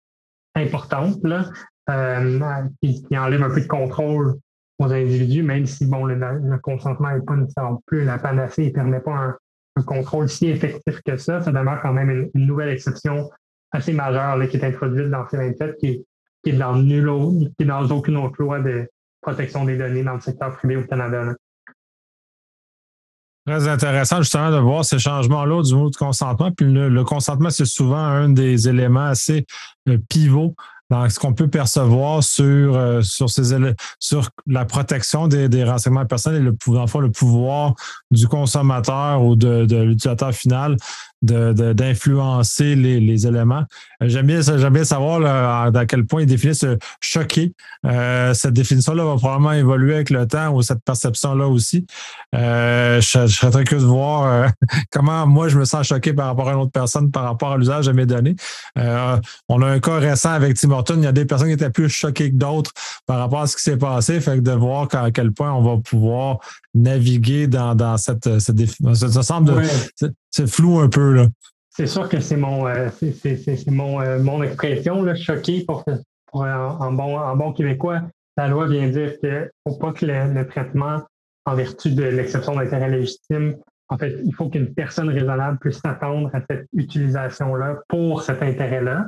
importante 0.56 1.20
là, 1.24 1.50
euh, 1.90 2.40
qui, 2.82 3.06
enlève 3.18 3.44
un 3.44 3.54
peu 3.54 3.62
de 3.62 3.68
contrôle 3.68 4.36
aux 4.80 4.92
individus, 4.92 5.44
même 5.44 5.68
si 5.68 5.86
bon, 5.86 6.06
le, 6.06 6.58
consentement 6.58 7.12
n'est 7.12 7.22
pas 7.22 7.36
nécessairement 7.36 7.82
plus 7.86 8.04
la 8.04 8.18
panacée 8.18 8.64
et 8.64 8.68
ne 8.68 8.74
permet 8.74 9.00
pas 9.00 9.14
un, 9.14 9.38
contrôle 9.86 10.30
si 10.30 10.48
effectif 10.48 11.02
que 11.06 11.18
ça. 11.18 11.42
Ça 11.42 11.52
demeure 11.52 11.82
quand 11.82 11.94
même 11.94 12.30
une, 12.34 12.46
nouvelle 12.46 12.70
exception 12.70 13.30
assez 13.72 13.94
majeure 13.94 14.38
qui 14.50 14.58
est 14.58 14.66
introduite 14.66 15.10
dans 15.10 15.24
C27 15.24 15.78
qui 15.78 16.06
qui 16.44 16.52
est 16.52 16.58
dans 16.58 16.76
nul 16.76 17.08
autre, 17.10 17.50
qui 17.58 17.64
est 17.64 17.66
dans 17.66 17.86
aucune 17.90 18.18
autre 18.18 18.36
loi 18.40 18.60
de 18.60 18.90
protection 19.22 19.66
des 19.66 19.78
données 19.78 20.04
dans 20.04 20.16
le 20.16 20.22
secteur 20.22 20.56
privé 20.58 20.78
au 20.78 20.84
Canada. 20.84 21.34
Très 23.46 23.68
intéressant 23.68 24.18
justement 24.18 24.52
de 24.52 24.58
voir 24.58 24.86
ces 24.86 25.00
changements-là 25.00 25.64
du 25.64 25.74
mot 25.74 25.90
de 25.90 25.96
consentement. 25.96 26.52
Puis 26.52 26.72
le, 26.72 27.04
consentement, 27.04 27.50
c'est 27.50 27.66
souvent 27.66 27.98
un 27.98 28.30
des 28.30 28.70
éléments 28.70 29.06
assez 29.06 29.46
euh, 29.90 29.98
pivots 30.10 30.56
dans 30.92 31.10
ce 31.10 31.18
qu'on 31.20 31.34
peut 31.34 31.48
percevoir 31.48 32.22
sur, 32.22 32.76
euh, 32.76 33.02
sur, 33.02 33.30
ces, 33.30 33.56
sur 33.98 34.30
la 34.46 34.66
protection 34.66 35.30
des, 35.30 35.48
des 35.48 35.64
renseignements 35.64 36.06
personnels 36.06 36.42
et 36.42 36.46
le, 36.46 36.52
le 37.02 37.10
pouvoir 37.12 37.74
du 38.12 38.28
consommateur 38.28 39.24
ou 39.24 39.38
de, 39.38 39.66
de 39.66 39.78
l'utilisateur 39.78 40.34
final 40.34 40.76
d'influencer 41.22 42.76
de, 42.76 42.82
les, 42.82 43.00
les, 43.00 43.28
éléments. 43.28 43.64
J'aime 44.02 44.26
bien, 44.26 44.42
j'aime 44.42 44.74
bien 44.74 44.84
savoir 44.84 45.20
là, 45.20 45.72
à 45.74 45.86
quel 45.86 46.06
point 46.06 46.22
ils 46.22 46.28
définissent 46.28 46.66
choquer. 47.00 47.54
Euh, 47.86 48.34
cette 48.34 48.54
définition-là 48.54 49.04
va 49.04 49.16
probablement 49.18 49.54
évoluer 49.54 49.96
avec 49.96 50.10
le 50.10 50.28
temps 50.28 50.54
ou 50.54 50.62
cette 50.62 50.84
perception-là 50.84 51.48
aussi. 51.48 51.86
Euh, 52.34 53.02
je, 53.02 53.28
serais 53.28 53.52
très 53.52 53.64
curieux 53.66 53.84
de 53.84 53.88
voir 53.88 54.26
euh, 54.26 54.48
comment 54.92 55.28
moi 55.28 55.50
je 55.50 55.60
me 55.60 55.66
sens 55.66 55.88
choqué 55.88 56.14
par 56.14 56.28
rapport 56.28 56.50
à 56.50 56.54
une 56.54 56.60
autre 56.60 56.72
personne 56.72 57.12
par 57.12 57.24
rapport 57.24 57.52
à 57.52 57.58
l'usage 57.58 57.88
de 57.88 57.92
mes 57.92 58.06
données. 58.06 58.36
Euh, 58.78 59.18
on 59.50 59.62
a 59.62 59.68
un 59.68 59.80
cas 59.80 59.98
récent 59.98 60.32
avec 60.32 60.58
Tim 60.58 60.72
Horton. 60.72 60.96
Il 60.98 61.04
y 61.04 61.08
a 61.08 61.12
des 61.12 61.26
personnes 61.26 61.48
qui 61.48 61.54
étaient 61.54 61.70
plus 61.70 61.90
choquées 61.90 62.32
que 62.32 62.38
d'autres 62.38 62.72
par 63.06 63.20
rapport 63.20 63.42
à 63.42 63.48
ce 63.48 63.56
qui 63.56 63.64
s'est 63.64 63.78
passé. 63.78 64.20
Fait 64.22 64.38
que 64.38 64.42
de 64.42 64.52
voir 64.52 64.88
à 64.94 65.12
quel 65.12 65.32
point 65.32 65.52
on 65.52 65.62
va 65.62 65.82
pouvoir 65.82 66.40
naviguer 66.74 67.48
dans, 67.48 67.76
dans 67.76 67.98
cette, 67.98 68.40
cette 68.40 68.56
définition. 68.56 69.10
Ça 69.10 69.24
semble 69.24 69.62
c'est 70.32 70.50
flou 70.50 70.80
un 70.80 70.90
peu. 70.90 71.14
Là. 71.14 71.28
C'est 71.70 71.88
sûr 71.88 72.10
que 72.10 72.20
c'est 72.20 72.38
mon, 72.38 72.68
euh, 72.68 72.90
mon, 73.68 74.02
euh, 74.02 74.20
mon 74.20 74.44
expression, 74.44 75.04
là, 75.04 75.16
choqué 75.16 75.64
pour, 75.66 75.86
pour 76.28 76.42
en, 76.42 76.92
bon, 76.92 77.36
bon 77.36 77.54
québécois. 77.54 78.02
La 78.38 78.48
loi 78.48 78.68
vient 78.68 78.88
dire 78.90 79.20
qu'il 79.20 79.30
ne 79.30 79.48
faut 79.68 79.78
pas 79.78 79.92
que 79.92 80.06
le, 80.06 80.48
traitement, 80.48 81.02
en 81.46 81.56
vertu 81.56 81.92
de 81.92 82.04
l'exception 82.04 82.56
d'intérêt 82.56 82.90
légitime, 82.90 83.58
en 83.90 83.98
fait, 83.98 84.20
il 84.24 84.34
faut 84.34 84.50
qu'une 84.50 84.74
personne 84.74 85.10
raisonnable 85.10 85.60
puisse 85.60 85.80
s'attendre 85.80 86.30
à 86.34 86.40
cette 86.50 86.68
utilisation-là 86.74 87.80
pour 87.90 88.24
cet 88.24 88.42
intérêt-là. 88.42 89.08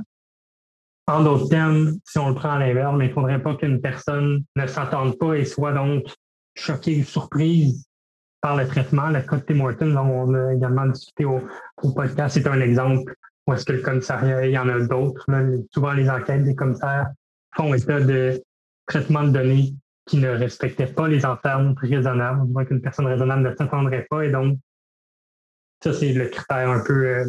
En 1.07 1.23
d'autres 1.23 1.49
termes, 1.49 1.93
si 2.05 2.17
on 2.17 2.29
le 2.29 2.35
prend 2.35 2.51
à 2.51 2.59
l'inverse, 2.59 2.93
mais 2.97 3.05
il 3.05 3.09
ne 3.09 3.13
faudrait 3.13 3.41
pas 3.41 3.55
qu'une 3.55 3.81
personne 3.81 4.43
ne 4.55 4.67
s'attende 4.67 5.17
pas 5.17 5.33
et 5.35 5.45
soit 5.45 5.73
donc 5.73 6.05
choquée 6.55 7.01
ou 7.01 7.03
surprise 7.03 7.85
par 8.43 8.57
le 8.57 8.67
traitement. 8.67 9.07
Le 9.07 9.21
cas 9.21 9.37
de 9.37 9.41
Tim 9.41 9.95
on 9.95 10.33
a 10.33 10.53
également 10.53 10.85
discuté 10.85 11.23
au, 11.25 11.39
podcast, 11.95 12.35
c'est 12.35 12.47
un 12.47 12.59
exemple 12.59 13.15
où 13.47 13.53
est-ce 13.53 13.65
que 13.65 13.73
le 13.73 13.81
commissariat, 13.81 14.45
il 14.45 14.51
y 14.51 14.57
en 14.57 14.69
a 14.69 14.79
d'autres. 14.81 15.25
Souvent, 15.71 15.93
les 15.93 16.09
enquêtes 16.09 16.43
des 16.43 16.55
commissaires 16.55 17.07
font 17.55 17.73
état 17.73 17.99
de 18.01 18.41
traitement 18.85 19.23
de 19.23 19.29
données 19.29 19.73
qui 20.05 20.17
ne 20.17 20.29
respectaient 20.29 20.87
pas 20.87 21.07
les 21.07 21.25
ententes 21.25 21.79
raisonnables. 21.79 22.41
On 22.41 22.51
voit 22.51 22.65
qu'une 22.65 22.81
personne 22.81 23.07
raisonnable 23.07 23.49
ne 23.49 23.55
s'attendrait 23.55 24.05
pas. 24.09 24.25
Et 24.25 24.31
donc, 24.31 24.59
ça, 25.81 25.93
c'est 25.93 26.11
le 26.11 26.27
critère 26.27 26.69
un 26.69 26.83
peu, 26.83 27.05
euh, 27.05 27.25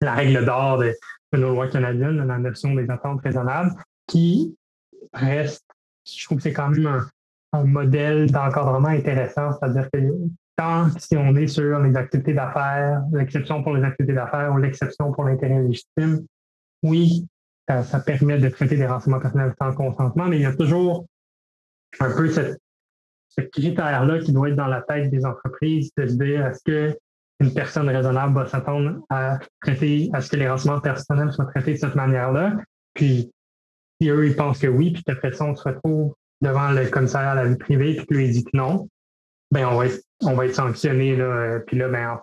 la 0.00 0.14
règle 0.14 0.44
d'or 0.44 0.78
de, 0.78 0.94
nos 1.32 1.50
lois 1.50 1.68
canadiennes, 1.68 2.24
la 2.24 2.38
notion 2.38 2.74
des 2.74 2.88
attentes 2.88 3.20
raisonnables, 3.22 3.72
qui 4.06 4.56
reste, 5.12 5.64
je 6.06 6.24
trouve 6.24 6.38
que 6.38 6.44
c'est 6.44 6.52
quand 6.52 6.68
même 6.68 6.86
un, 6.86 7.06
un 7.54 7.64
modèle 7.64 8.30
d'encadrement 8.30 8.88
intéressant, 8.88 9.52
c'est-à-dire 9.52 9.88
que 9.92 9.98
tant 10.56 10.88
si 10.98 11.16
on 11.16 11.34
est 11.36 11.46
sur 11.46 11.78
les 11.80 11.96
activités 11.96 12.34
d'affaires, 12.34 13.02
l'exception 13.12 13.62
pour 13.62 13.74
les 13.74 13.82
activités 13.82 14.14
d'affaires 14.14 14.52
ou 14.52 14.58
l'exception 14.58 15.12
pour 15.12 15.24
l'intérêt 15.24 15.62
légitime, 15.62 16.26
oui, 16.82 17.26
ça, 17.68 18.00
permet 18.00 18.38
de 18.38 18.48
traiter 18.48 18.76
des 18.76 18.86
renseignements 18.86 19.20
personnels 19.20 19.54
sans 19.60 19.72
consentement, 19.72 20.26
mais 20.26 20.36
il 20.36 20.42
y 20.42 20.46
a 20.46 20.54
toujours 20.54 21.06
un 22.00 22.10
peu 22.14 22.28
ce 22.28 23.40
critère-là 23.52 24.18
qui 24.18 24.32
doit 24.32 24.50
être 24.50 24.56
dans 24.56 24.66
la 24.66 24.82
tête 24.82 25.10
des 25.10 25.24
entreprises 25.24 25.90
de 25.96 26.06
se 26.06 26.14
dire 26.14 26.46
est-ce 26.46 26.62
que 26.64 26.98
une 27.40 27.52
personne 27.52 27.88
raisonnable 27.88 28.34
va 28.34 28.46
s'attendre 28.46 29.00
à 29.10 29.38
traiter, 29.60 30.08
à 30.12 30.20
ce 30.20 30.30
que 30.30 30.36
les 30.36 30.48
renseignements 30.48 30.80
personnels 30.80 31.32
soient 31.32 31.46
traités 31.46 31.72
de 31.72 31.78
cette 31.78 31.96
manière-là? 31.96 32.56
Puis, 32.94 33.32
si 34.00 34.08
eux, 34.08 34.26
ils 34.26 34.36
pensent 34.36 34.60
que 34.60 34.68
oui, 34.68 34.92
puis 34.92 35.02
qu'après 35.02 35.32
ça, 35.32 35.44
on 35.44 35.56
se 35.56 35.68
retrouve 35.68 36.14
devant 36.40 36.70
le 36.70 36.88
commissariat 36.88 37.32
à 37.32 37.34
la 37.34 37.46
vie 37.46 37.56
privée, 37.56 37.96
puis 37.96 38.16
lui 38.16 38.30
dit 38.30 38.44
que 38.44 38.56
non, 38.56 38.88
ben 39.50 39.66
on 39.66 39.76
va 39.76 39.86
être, 39.86 40.02
on 40.22 40.34
va 40.34 40.46
être 40.46 40.54
sanctionné. 40.54 41.16
Là, 41.16 41.60
puis 41.66 41.76
là, 41.76 41.88
ben, 41.88 42.10
en 42.10 42.20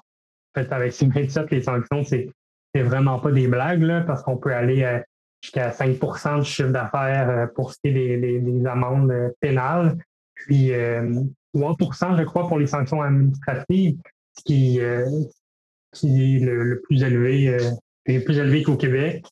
fait, 0.56 0.72
avec 0.72 0.94
ces 0.94 1.08
27, 1.08 1.50
les 1.52 1.64
sanctions, 1.64 2.04
c'est, 2.04 2.30
c'est 2.74 2.82
vraiment 2.82 3.20
pas 3.20 3.32
des 3.32 3.48
blagues, 3.48 3.82
là, 3.82 4.02
parce 4.02 4.24
qu'on 4.24 4.38
peut 4.38 4.54
aller 4.54 4.84
euh, 4.84 5.00
jusqu'à 5.42 5.72
5% 5.72 6.40
du 6.40 6.46
chiffre 6.46 6.70
d'affaires 6.70 7.30
euh, 7.30 7.48
pour 7.48 7.72
ce 7.72 7.78
qui 7.84 7.90
est 7.90 8.18
des, 8.18 8.66
amendes 8.66 9.12
euh, 9.12 9.30
pénales, 9.40 9.98
puis 10.34 10.72
3% 10.72 12.18
je 12.18 12.24
crois, 12.24 12.48
pour 12.48 12.58
les 12.58 12.68
sanctions 12.68 13.02
administratives, 13.02 13.98
ce 14.38 14.44
qui, 14.44 14.78
est 14.80 16.40
le, 16.40 16.82
plus 16.84 17.04
élevé, 17.04 17.58
plus 18.06 18.40
élevé 18.40 18.64
qu'au 18.64 18.76
Québec, 18.76 19.26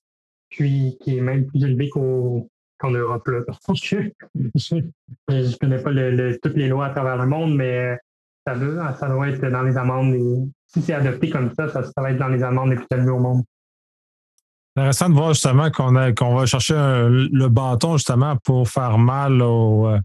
puis 0.50 0.98
qui 1.02 1.18
est 1.18 1.22
même 1.22 1.48
plus 1.48 1.64
élevé 1.64 1.90
qu'au 1.90 2.48
qu'en 2.80 2.92
Europe. 2.92 3.28
Là. 3.28 3.40
je 4.56 4.76
ne 4.76 5.58
connais 5.58 5.80
pas 5.80 5.92
toutes 6.42 6.58
les 6.58 6.68
lois 6.68 6.88
à 6.88 6.90
travers 6.90 7.18
le 7.18 7.28
monde, 7.28 7.56
mais 7.56 7.98
ça, 8.46 8.56
doit, 8.56 8.96
ça 8.96 9.08
doit 9.08 9.30
être 9.30 9.46
dans 9.50 9.64
les 9.64 9.78
amendes. 9.78 10.50
si 10.68 10.82
c'est 10.82 10.94
adopté 10.94 11.30
comme 11.30 11.54
ça, 11.54 11.70
ça, 11.70 11.84
va 11.98 12.12
être 12.12 12.18
dans 12.18 12.30
les 12.30 12.44
amendes 12.44 12.72
les 12.72 12.76
plus 12.76 12.88
élevées 12.92 13.12
au 13.12 13.20
monde. 13.20 13.44
Intéressant 14.76 15.10
de 15.10 15.16
voir 15.16 15.34
justement 15.34 15.70
qu'on 15.72 16.36
va 16.36 16.46
chercher 16.46 16.76
le 16.76 17.48
bâton 17.48 17.98
justement 17.98 18.38
pour 18.38 18.70
faire 18.70 18.98
mal 18.98 19.42
aux. 19.42 19.88
Euh, 19.88 20.00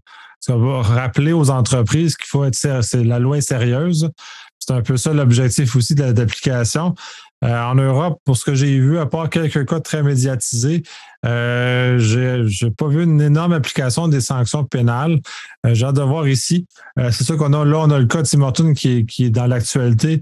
va 0.47 0.81
rappeler 0.81 1.33
aux 1.33 1.49
entreprises 1.49 2.15
qu'il 2.15 2.27
faut 2.27 2.43
être 2.43 2.55
c'est 2.55 3.03
la 3.03 3.19
loi 3.19 3.37
est 3.37 3.41
sérieuse. 3.41 4.11
C'est 4.59 4.73
un 4.73 4.81
peu 4.81 4.97
ça 4.97 5.13
l'objectif 5.13 5.75
aussi 5.75 5.95
de 5.95 6.03
l'application. 6.03 6.95
Euh, 7.43 7.61
en 7.61 7.75
Europe, 7.75 8.19
pour 8.25 8.37
ce 8.37 8.45
que 8.45 8.55
j'ai 8.55 8.79
vu, 8.79 8.97
à 8.97 9.05
part 9.05 9.29
quelques 9.29 9.67
cas 9.67 9.79
très 9.79 10.01
médiatisés, 10.01 10.83
euh, 11.25 11.97
je 11.97 12.65
n'ai 12.65 12.71
pas 12.71 12.87
vu 12.87 13.03
une 13.03 13.21
énorme 13.21 13.53
application 13.53 14.07
des 14.07 14.21
sanctions 14.21 14.63
pénales. 14.63 15.19
Euh, 15.65 15.73
j'ai 15.73 15.85
hâte 15.85 15.95
de 15.95 16.01
voir 16.01 16.27
ici. 16.27 16.67
Euh, 16.99 17.09
c'est 17.11 17.23
sûr 17.23 17.37
qu'on 17.37 17.53
a 17.53 17.65
là, 17.65 17.79
on 17.79 17.89
a 17.89 17.99
le 17.99 18.05
cas 18.05 18.21
de 18.21 18.27
Tim 18.27 18.41
Horton 18.41 18.73
qui 18.73 18.99
est, 18.99 19.05
qui 19.05 19.25
est 19.25 19.29
dans 19.29 19.47
l'actualité, 19.47 20.21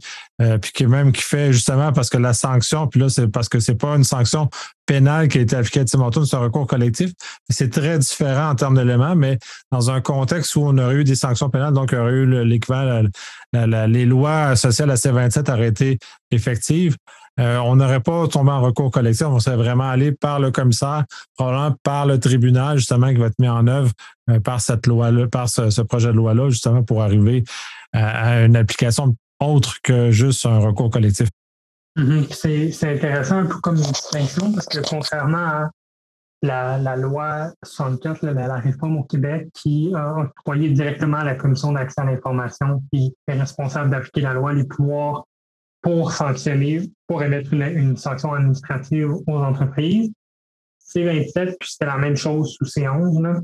puis 0.61 0.71
qui 0.73 0.85
même 0.85 1.11
qui 1.11 1.21
fait 1.21 1.53
justement 1.53 1.93
parce 1.93 2.09
que 2.09 2.17
la 2.17 2.33
sanction, 2.33 2.87
puis 2.87 2.99
là, 2.99 3.09
c'est 3.09 3.27
parce 3.27 3.47
que 3.47 3.59
c'est 3.59 3.75
pas 3.75 3.95
une 3.95 4.03
sanction 4.03 4.49
pénale 4.85 5.29
qui 5.29 5.37
a 5.37 5.41
été 5.41 5.55
appliquée 5.55 5.81
à 5.81 5.85
Tim 5.85 6.01
Horton, 6.01 6.25
c'est 6.25 6.35
un 6.35 6.39
recours 6.39 6.67
collectif. 6.67 7.11
C'est 7.49 7.71
très 7.71 7.97
différent 7.99 8.49
en 8.49 8.55
termes 8.55 8.75
d'éléments, 8.75 9.15
mais 9.15 9.37
dans 9.71 9.89
un 9.89 10.01
contexte 10.01 10.55
où 10.55 10.61
on 10.65 10.77
aurait 10.77 10.95
eu 10.95 11.03
des 11.03 11.15
sanctions 11.15 11.49
pénales, 11.49 11.73
donc 11.73 11.91
il 11.91 11.95
y 11.95 11.97
aurait 11.97 12.11
eu 12.11 12.43
l'équivalent, 12.43 13.07
les 13.53 14.05
lois 14.05 14.55
sociales 14.55 14.91
à 14.91 14.95
C27 14.95 15.51
auraient 15.51 15.67
été 15.67 15.97
effectives. 16.31 16.97
Euh, 17.39 17.57
on 17.57 17.75
n'aurait 17.77 17.99
pas 17.99 18.27
tombé 18.27 18.51
en 18.51 18.61
recours 18.61 18.91
collectif, 18.91 19.25
on 19.25 19.39
serait 19.39 19.55
vraiment 19.55 19.89
allé 19.89 20.11
par 20.11 20.39
le 20.39 20.51
commissaire, 20.51 21.05
probablement 21.35 21.75
par 21.81 22.05
le 22.05 22.19
tribunal, 22.19 22.77
justement, 22.77 23.09
qui 23.09 23.15
va 23.15 23.27
être 23.27 23.39
mis 23.39 23.49
en 23.49 23.65
œuvre 23.67 23.91
euh, 24.29 24.39
par 24.39 24.61
cette 24.61 24.85
loi-là, 24.85 25.27
par 25.27 25.49
ce, 25.49 25.81
projet 25.81 26.09
de 26.09 26.13
loi-là, 26.13 26.49
justement, 26.49 26.83
pour 26.83 27.01
arriver 27.01 27.43
à, 27.91 28.43
une 28.43 28.55
application 28.55 29.15
autre 29.39 29.77
que 29.83 30.11
juste 30.11 30.45
un 30.45 30.59
recours 30.59 30.91
collectif. 30.91 31.29
Mm-hmm. 31.97 32.71
C'est 32.71 32.93
intéressant 32.93 33.37
un 33.37 33.45
peu 33.45 33.59
comme 33.59 33.77
une 33.77 33.81
distinction 33.81 34.51
parce 34.53 34.67
que 34.67 34.79
contrairement 34.87 35.37
à 35.37 35.69
la, 36.43 36.95
loi 36.95 37.51
64, 37.63 38.23
la, 38.23 38.33
la, 38.33 38.55
réforme 38.57 38.97
au 38.97 39.03
Québec, 39.03 39.47
qui 39.53 39.91
a 39.95 40.17
octroyé 40.17 40.69
directement 40.69 41.17
à 41.17 41.23
la 41.23 41.35
Commission 41.35 41.71
d'accès 41.71 42.01
à 42.01 42.05
l'information, 42.05 42.83
qui 42.91 43.15
est 43.27 43.33
responsable 43.33 43.89
d'appliquer 43.89 44.21
la 44.21 44.33
loi, 44.33 44.53
les 44.53 44.65
pouvoirs 44.65 45.25
pour 45.83 46.13
sanctionner, 46.13 46.89
pour 47.07 47.21
émettre 47.21 47.53
une, 47.53 47.95
sanction 47.97 48.33
administrative 48.33 49.11
aux 49.27 49.37
entreprises. 49.37 50.11
C27, 50.95 51.57
puis 51.59 51.69
c'était 51.69 51.85
la 51.85 51.97
même 51.97 52.15
chose 52.15 52.55
sous 52.57 52.65
C11, 52.65 53.21
là, 53.21 53.41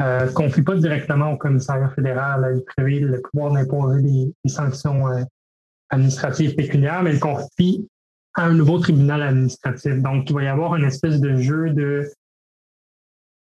euh, 0.00 0.30
confie 0.32 0.62
pas 0.62 0.76
directement 0.76 1.32
au 1.32 1.36
commissariat 1.36 1.88
fédéral 1.90 2.62
vie 2.78 3.00
le 3.00 3.20
pouvoir 3.20 3.52
d'imposer 3.52 4.02
des, 4.02 4.50
sanctions 4.50 5.08
euh, 5.08 5.22
administrative 5.90 6.54
pécuniaire, 6.54 7.02
mais 7.02 7.12
le 7.12 7.18
confie 7.18 7.88
à 8.34 8.44
un 8.44 8.54
nouveau 8.54 8.78
tribunal 8.78 9.22
administratif. 9.22 9.94
Donc, 9.96 10.28
il 10.30 10.34
va 10.34 10.44
y 10.44 10.46
avoir 10.46 10.76
une 10.76 10.84
espèce 10.84 11.20
de 11.20 11.36
jeu 11.36 11.70
de 11.70 12.08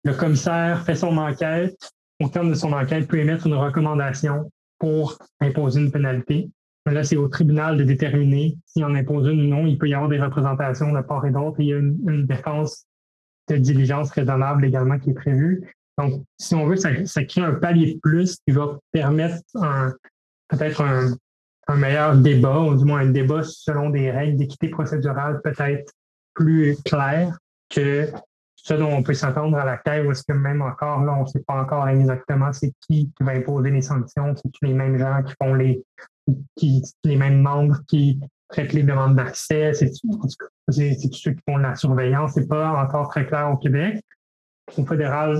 le 0.04 0.14
commissaire 0.14 0.84
fait 0.84 0.94
son 0.94 1.16
enquête, 1.18 1.76
au 2.20 2.28
terme 2.28 2.50
de 2.50 2.54
son 2.54 2.72
enquête, 2.72 3.08
peut 3.08 3.18
émettre 3.18 3.46
une 3.46 3.54
recommandation 3.54 4.50
pour 4.78 5.18
imposer 5.40 5.80
une 5.80 5.90
pénalité. 5.90 6.50
Là, 6.92 7.04
c'est 7.04 7.16
au 7.16 7.28
tribunal 7.28 7.76
de 7.76 7.84
déterminer 7.84 8.56
s'il 8.66 8.84
en 8.84 8.94
impose 8.94 9.26
une 9.28 9.40
ou 9.40 9.48
non. 9.48 9.66
Il 9.66 9.78
peut 9.78 9.88
y 9.88 9.94
avoir 9.94 10.08
des 10.08 10.20
représentations 10.20 10.92
de 10.92 11.00
part 11.00 11.24
et 11.26 11.30
d'autre. 11.30 11.56
Il 11.58 11.66
y 11.66 11.72
a 11.72 11.78
une, 11.78 12.26
défense 12.26 12.86
de 13.48 13.56
diligence 13.56 14.10
raisonnable 14.10 14.64
également 14.64 14.98
qui 14.98 15.10
est 15.10 15.14
prévue. 15.14 15.72
Donc, 15.96 16.22
si 16.38 16.54
on 16.54 16.66
veut, 16.66 16.76
ça, 16.76 17.24
crée 17.24 17.40
un 17.40 17.54
palier 17.54 17.94
de 17.94 18.00
plus 18.00 18.36
qui 18.46 18.52
va 18.52 18.78
permettre 18.92 19.42
peut-être 20.48 20.82
un, 20.82 21.16
meilleur 21.76 22.16
débat, 22.16 22.60
ou 22.60 22.76
du 22.76 22.84
moins 22.84 23.00
un 23.00 23.10
débat 23.10 23.42
selon 23.42 23.90
des 23.90 24.10
règles 24.10 24.38
d'équité 24.38 24.68
procédurale 24.68 25.42
peut-être 25.42 25.92
plus 26.32 26.76
claires 26.82 27.36
que 27.68 28.10
ce 28.54 28.74
dont 28.74 28.90
on 28.90 29.02
peut 29.02 29.12
s'attendre 29.12 29.58
à 29.58 29.66
la 29.66 29.76
caisse, 29.76 30.06
ou 30.06 30.12
est-ce 30.12 30.22
que 30.26 30.32
même 30.32 30.62
encore, 30.62 31.04
là, 31.04 31.14
on 31.14 31.22
ne 31.22 31.26
sait 31.26 31.42
pas 31.46 31.60
encore 31.60 31.86
exactement 31.88 32.52
c'est 32.52 32.72
qui 32.80 33.10
qui 33.16 33.22
va 33.22 33.32
imposer 33.32 33.70
les 33.70 33.82
sanctions, 33.82 34.34
c'est 34.36 34.66
les 34.66 34.72
mêmes 34.72 34.98
gens 34.98 35.22
qui 35.22 35.34
font 35.40 35.54
les, 35.54 35.82
qui, 36.56 36.82
les 37.04 37.16
mêmes 37.16 37.40
membres 37.40 37.78
qui 37.86 38.20
traitent 38.48 38.72
les 38.72 38.82
demandes 38.82 39.16
d'accès, 39.16 39.74
c'est 39.74 39.90
tous 39.90 40.36
ceux 40.70 41.32
qui 41.32 41.42
font 41.46 41.56
la 41.58 41.74
surveillance, 41.74 42.32
c'est 42.34 42.48
pas 42.48 42.70
encore 42.82 43.08
très 43.08 43.26
clair 43.26 43.50
au 43.50 43.56
Québec. 43.56 44.02
Au 44.76 44.84
fédéral, 44.84 45.38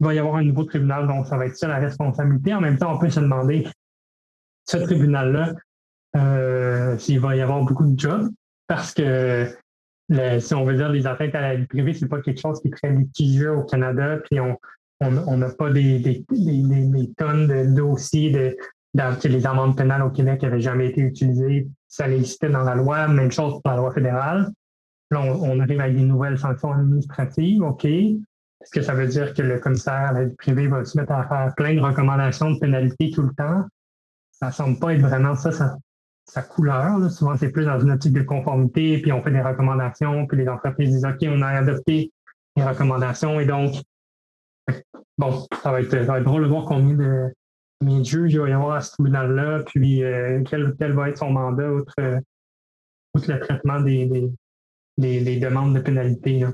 il 0.00 0.06
va 0.06 0.14
y 0.14 0.18
avoir 0.18 0.36
un 0.36 0.44
nouveau 0.44 0.64
tribunal, 0.64 1.06
donc 1.06 1.26
ça 1.26 1.36
va 1.36 1.46
être 1.46 1.56
ça 1.56 1.68
la 1.68 1.78
responsabilité. 1.78 2.54
En 2.54 2.60
même 2.60 2.78
temps, 2.78 2.94
on 2.94 2.98
peut 2.98 3.10
se 3.10 3.20
demander, 3.20 3.66
ce 4.68 4.76
tribunal-là, 4.78 5.54
euh, 6.16 6.98
s'il 6.98 7.20
va 7.20 7.36
y 7.36 7.40
avoir 7.40 7.62
beaucoup 7.64 7.86
de 7.86 7.98
jobs, 7.98 8.28
parce 8.66 8.92
que 8.92 9.54
si 10.38 10.54
on 10.54 10.64
veut 10.64 10.76
dire 10.76 10.88
les 10.88 11.06
atteintes 11.06 11.34
à 11.34 11.40
la 11.40 11.54
vie 11.56 11.66
privée, 11.66 11.94
c'est 11.94 12.08
pas 12.08 12.20
quelque 12.20 12.40
chose 12.40 12.60
qui 12.60 12.68
est 12.68 12.72
très 12.72 12.90
litigieux 12.90 13.52
au 13.52 13.64
Canada, 13.64 14.18
puis 14.24 14.40
on 14.40 14.56
on 15.00 15.36
n'a 15.38 15.48
pas 15.48 15.70
des, 15.70 15.98
des, 15.98 16.24
des, 16.28 17.10
tonnes 17.16 17.46
de 17.46 17.74
dossiers 17.74 18.30
de, 18.30 18.56
que 18.96 19.28
les 19.28 19.46
amendes 19.46 19.76
pénales 19.76 20.02
au 20.02 20.10
Québec 20.10 20.42
n'avaient 20.42 20.60
jamais 20.60 20.88
été 20.88 21.00
utilisées. 21.00 21.68
Ça 21.88 22.08
existait 22.08 22.48
dans 22.48 22.64
la 22.64 22.74
loi, 22.74 23.08
même 23.08 23.30
chose 23.30 23.60
pour 23.62 23.70
la 23.70 23.76
loi 23.76 23.92
fédérale. 23.92 24.50
Là, 25.10 25.20
on, 25.20 25.58
arrive 25.58 25.80
avec 25.80 25.96
des 25.96 26.04
nouvelles 26.04 26.38
sanctions 26.38 26.72
administratives, 26.72 27.62
OK. 27.62 27.84
Est-ce 27.84 28.70
que 28.72 28.82
ça 28.82 28.94
veut 28.94 29.06
dire 29.06 29.34
que 29.34 29.42
le 29.42 29.58
commissaire 29.58 29.94
à 29.94 30.12
la 30.12 30.24
vie 30.24 30.36
privée 30.36 30.68
va 30.68 30.84
se 30.84 30.98
mettre 30.98 31.12
à 31.12 31.26
faire 31.26 31.52
plein 31.56 31.74
de 31.74 31.80
recommandations 31.80 32.50
de 32.50 32.58
pénalités 32.58 33.10
tout 33.10 33.22
le 33.22 33.34
temps? 33.34 33.64
Ça 34.30 34.52
semble 34.52 34.78
pas 34.78 34.94
être 34.94 35.00
vraiment 35.00 35.34
ça 35.34 35.50
sa 36.24 36.42
couleur. 36.42 37.10
Souvent, 37.10 37.36
c'est 37.36 37.50
plus 37.50 37.64
dans 37.64 37.80
une 37.80 37.90
optique 37.90 38.12
de 38.12 38.22
conformité, 38.22 38.98
puis 38.98 39.12
on 39.12 39.22
fait 39.22 39.32
des 39.32 39.40
recommandations, 39.40 40.26
puis 40.26 40.38
les 40.38 40.48
entreprises 40.48 40.90
disent 40.90 41.04
OK, 41.04 41.26
on 41.28 41.42
a 41.42 41.48
adopté 41.48 42.12
les 42.56 42.62
recommandations. 42.62 43.40
Et 43.40 43.46
donc, 43.46 43.74
bon, 45.18 45.46
ça 45.62 45.72
va 45.72 45.80
être, 45.80 46.22
drôle 46.22 46.44
de 46.44 46.48
voir 46.48 46.66
combien 46.66 46.94
de, 46.94 47.32
combien 47.80 48.02
juges 48.04 48.32
il 48.34 48.40
va 48.40 48.48
y 48.48 48.52
avoir 48.52 48.76
à 48.76 48.80
ce 48.80 48.92
tribunal-là, 48.92 49.62
puis 49.66 50.04
euh, 50.04 50.42
quel, 50.48 50.92
va 50.92 51.08
être 51.08 51.18
son 51.18 51.30
mandat 51.30 51.72
outre, 51.72 51.94
le 51.98 53.40
traitement 53.40 53.80
des, 53.80 54.06
des, 54.98 55.40
demandes 55.40 55.74
de 55.74 55.80
pénalité 55.80 56.44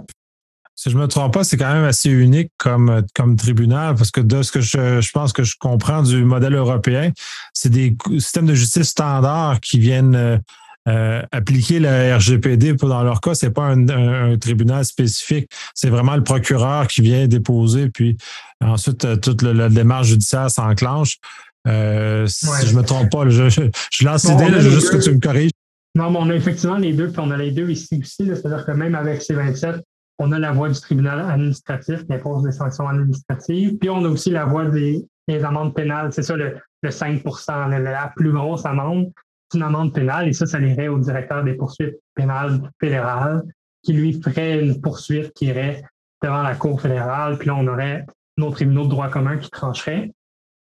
si 0.79 0.91
je 0.91 0.99
me 0.99 1.09
trompe 1.09 1.33
pas, 1.33 1.43
c'est 1.43 1.57
quand 1.57 1.73
même 1.73 1.85
assez 1.85 2.11
unique 2.11 2.53
comme, 2.59 3.03
comme 3.15 3.35
tribunal, 3.37 3.95
parce 3.95 4.11
que 4.11 4.21
de 4.21 4.43
ce 4.43 4.53
que 4.53 4.61
je, 4.61 5.11
pense 5.11 5.33
que 5.33 5.43
je 5.43 5.57
comprends 5.59 6.03
du 6.03 6.23
modèle 6.23 6.55
européen, 6.55 7.13
c'est 7.55 7.71
des 7.71 7.97
systèmes 8.19 8.45
de 8.45 8.55
justice 8.55 8.91
standards 8.91 9.61
qui 9.61 9.79
viennent 9.79 10.43
euh, 10.87 11.07
euh, 11.07 11.23
appliquer 11.33 11.79
la 11.79 12.17
RGPD. 12.17 12.75
Dans 12.75 13.03
leur 13.03 13.21
cas, 13.21 13.35
c'est 13.35 13.51
pas 13.51 13.65
un, 13.65 14.37
tribunal 14.39 14.85
spécifique, 14.85 15.49
c'est 15.75 15.91
vraiment 15.91 16.17
le 16.17 16.23
procureur 16.23 16.87
qui 16.87 17.01
vient 17.01 17.27
déposer, 17.27 17.89
puis 17.89 18.17
ensuite 18.61 19.05
euh, 19.05 19.17
toute 19.17 19.43
la 19.43 19.69
démarche 19.69 20.09
judiciaire 20.09 20.51
s'enclenche. 20.51 21.19
Si 21.67 22.47
je 22.67 22.77
me 22.77 22.83
trompe 22.83 23.11
pas, 23.11 23.29
je, 23.29 23.49
je, 23.49 24.05
lance 24.05 24.29
l'idée, 24.29 24.61
juste 24.61 24.91
que 24.91 25.03
tu 25.03 25.13
me 25.13 25.21
corriges. 25.21 25.51
Non, 25.95 26.11
mais 26.11 26.19
on 26.21 26.31
a 26.31 26.35
effectivement 26.35 26.77
les 26.77 26.93
deux, 26.93 27.09
puis 27.09 27.21
on 27.21 27.31
a 27.31 27.37
les 27.37 27.51
deux 27.51 27.71
ici 27.71 27.99
aussi. 28.01 28.27
C'est-à-dire 28.27 28.65
que 28.67 28.73
même 28.73 28.95
avec 28.95 29.23
C27, 29.23 29.81
on 30.19 30.33
a 30.33 30.39
la 30.39 30.53
voie 30.53 30.69
du 30.69 30.81
tribunal 30.81 31.21
administratif 31.21 32.07
qui 32.07 32.13
impose 32.13 32.45
des 32.45 32.53
sanctions 32.53 32.89
administratives, 32.89 33.77
puis 33.79 33.91
on 33.91 34.05
a 34.05 34.09
aussi 34.09 34.31
la 34.31 34.45
voie 34.45 34.67
des, 34.67 35.05
amendes 35.43 35.75
pénales. 35.75 36.13
C'est 36.13 36.23
ça 36.23 36.37
le, 36.37 36.57
5 36.89 37.23
la, 37.49 38.13
plus 38.15 38.33
grosse 38.33 38.65
amende, 38.65 39.11
une 39.55 39.63
amende 39.63 39.95
pénale, 39.95 40.29
et 40.29 40.33
ça, 40.33 40.47
ça 40.47 40.61
irait 40.61 40.89
au 40.89 40.99
directeur 40.99 41.45
des 41.45 41.55
poursuites 41.55 41.97
pénales 42.15 42.71
fédérales, 42.81 43.43
qui 43.83 43.93
lui 43.93 44.21
ferait 44.21 44.61
une 44.61 44.81
poursuite 44.81 45.33
qui 45.35 45.47
irait 45.47 45.85
devant 46.23 46.43
la 46.43 46.55
Cour 46.55 46.81
fédérale, 46.81 47.39
puis 47.39 47.49
là, 47.49 47.57
on 47.57 47.67
aurait 47.67 48.05
nos 48.37 48.51
tribunaux 48.51 48.85
de 48.85 48.91
droit 48.91 49.09
commun 49.09 49.39
qui 49.39 49.51
trancheraient. 49.51 50.13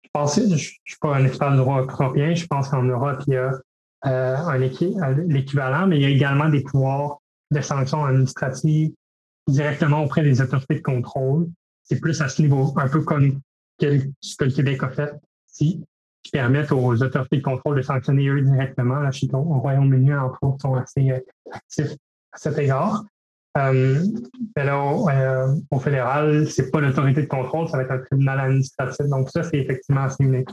Je 0.03 0.09
pense, 0.13 0.35
je 0.35 0.51
ne 0.51 0.57
suis 0.57 0.97
pas 0.99 1.15
un 1.15 1.25
expert 1.25 1.51
de 1.51 1.57
droit 1.57 1.81
européen, 1.81 2.35
je 2.35 2.45
pense 2.45 2.69
qu'en 2.69 2.83
Europe, 2.83 3.23
il 3.27 3.33
y 3.33 3.37
a 3.37 3.53
euh, 4.05 4.57
l'équivalent, 5.27 5.87
mais 5.87 5.97
il 5.97 6.01
y 6.01 6.05
a 6.05 6.09
également 6.09 6.49
des 6.49 6.61
pouvoirs 6.61 7.19
de 7.51 7.61
sanctions 7.61 8.03
administratives 8.03 8.91
directement 9.47 10.03
auprès 10.03 10.23
des 10.23 10.41
autorités 10.41 10.75
de 10.75 10.81
contrôle. 10.81 11.47
C'est 11.83 11.99
plus 11.99 12.21
à 12.21 12.29
ce 12.29 12.41
niveau, 12.41 12.73
un 12.77 12.87
peu 12.87 13.01
comme 13.01 13.39
ce 13.79 14.35
que 14.37 14.45
le 14.45 14.51
Québec 14.51 14.83
a 14.83 14.89
fait 14.89 15.13
ici, 15.49 15.83
qui 16.23 16.31
permettent 16.31 16.71
aux 16.71 17.01
autorités 17.01 17.37
de 17.37 17.41
contrôle 17.41 17.77
de 17.77 17.81
sanctionner 17.81 18.27
eux 18.27 18.41
directement. 18.41 18.99
Là, 18.99 19.09
au 19.33 19.59
Royaume-Uni, 19.59 20.13
entre 20.13 20.39
autres, 20.41 20.61
sont 20.61 20.75
assez 20.75 21.11
euh, 21.11 21.19
actifs 21.51 21.95
à 22.31 22.37
cet 22.37 22.57
égard. 22.57 23.03
Euh, 23.57 24.03
mais 24.55 24.65
là, 24.65 24.79
au, 24.79 25.07
euh, 25.09 25.55
au 25.69 25.79
fédéral, 25.79 26.47
c'est 26.47 26.71
pas 26.71 26.79
l'autorité 26.79 27.21
de 27.21 27.27
contrôle, 27.27 27.67
ça 27.67 27.77
va 27.77 27.83
être 27.83 27.91
un 27.91 27.99
tribunal 27.99 28.39
administratif. 28.39 29.05
Donc, 29.07 29.29
ça, 29.29 29.43
c'est 29.43 29.57
effectivement 29.57 30.03
assez. 30.03 30.45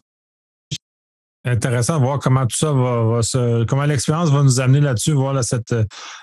Intéressant 1.47 1.99
de 1.99 2.05
voir 2.05 2.19
comment 2.19 2.43
tout 2.47 2.57
ça 2.57 2.71
va, 2.73 3.23
se, 3.23 3.65
comment 3.65 3.85
l'expérience 3.85 4.31
va 4.31 4.43
nous 4.43 4.61
amener 4.61 4.81
là-dessus, 4.81 5.13
voir 5.13 5.43
cette, 5.43 5.75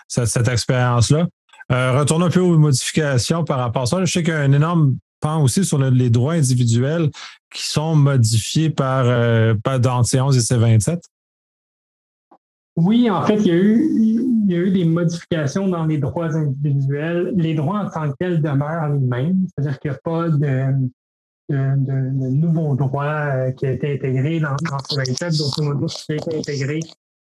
cette, 0.07 0.47
expérience-là. 0.47 1.25
Euh, 1.71 1.99
retourne 1.99 2.21
un 2.21 2.29
peu 2.29 2.39
aux 2.39 2.57
modifications 2.57 3.43
par 3.43 3.57
rapport 3.57 3.83
à 3.83 3.85
ça. 3.87 4.05
Je 4.05 4.11
sais 4.11 4.23
qu'il 4.23 4.33
y 4.33 4.37
a 4.37 4.41
un 4.41 4.51
énorme 4.51 4.95
pan 5.19 5.41
aussi 5.41 5.65
sur 5.65 5.77
les 5.79 6.09
droits 6.09 6.33
individuels 6.33 7.09
qui 7.53 7.63
sont 7.63 7.95
modifiés 7.95 8.69
par, 8.69 9.05
euh, 9.05 9.53
par 9.63 9.79
dans 9.79 10.01
C11 10.01 10.35
et 10.35 10.39
C27. 10.39 11.01
Oui, 12.75 13.09
en 13.09 13.25
fait, 13.25 13.37
il 13.37 13.47
y, 13.47 13.51
a 13.51 13.55
eu, 13.55 13.89
il 13.97 14.51
y 14.51 14.55
a 14.55 14.59
eu 14.59 14.71
des 14.71 14.85
modifications 14.85 15.67
dans 15.67 15.85
les 15.85 15.97
droits 15.97 16.35
individuels. 16.35 17.33
Les 17.35 17.55
droits 17.55 17.79
en 17.79 17.89
tant 17.89 18.11
que 18.11 18.15
tels 18.19 18.41
demeurent 18.41 18.89
les 18.89 18.99
mêmes, 18.99 19.47
c'est-à-dire 19.49 19.79
qu'il 19.79 19.89
n'y 19.91 19.97
a 19.97 19.99
pas 20.03 20.29
de, 20.29 20.89
de, 21.49 22.29
nouveaux 22.29 22.75
droits 22.75 23.05
euh, 23.05 23.51
qui 23.51 23.65
a 23.65 23.71
été 23.71 23.95
intégrés 23.95 24.39
dans, 24.39 24.55
dans 24.69 24.77
C27. 24.77 25.37
Donc, 25.39 25.89
ce 25.89 26.05
qui 26.05 26.11
a 26.11 26.15
été 26.17 26.37
intégré, 26.37 26.79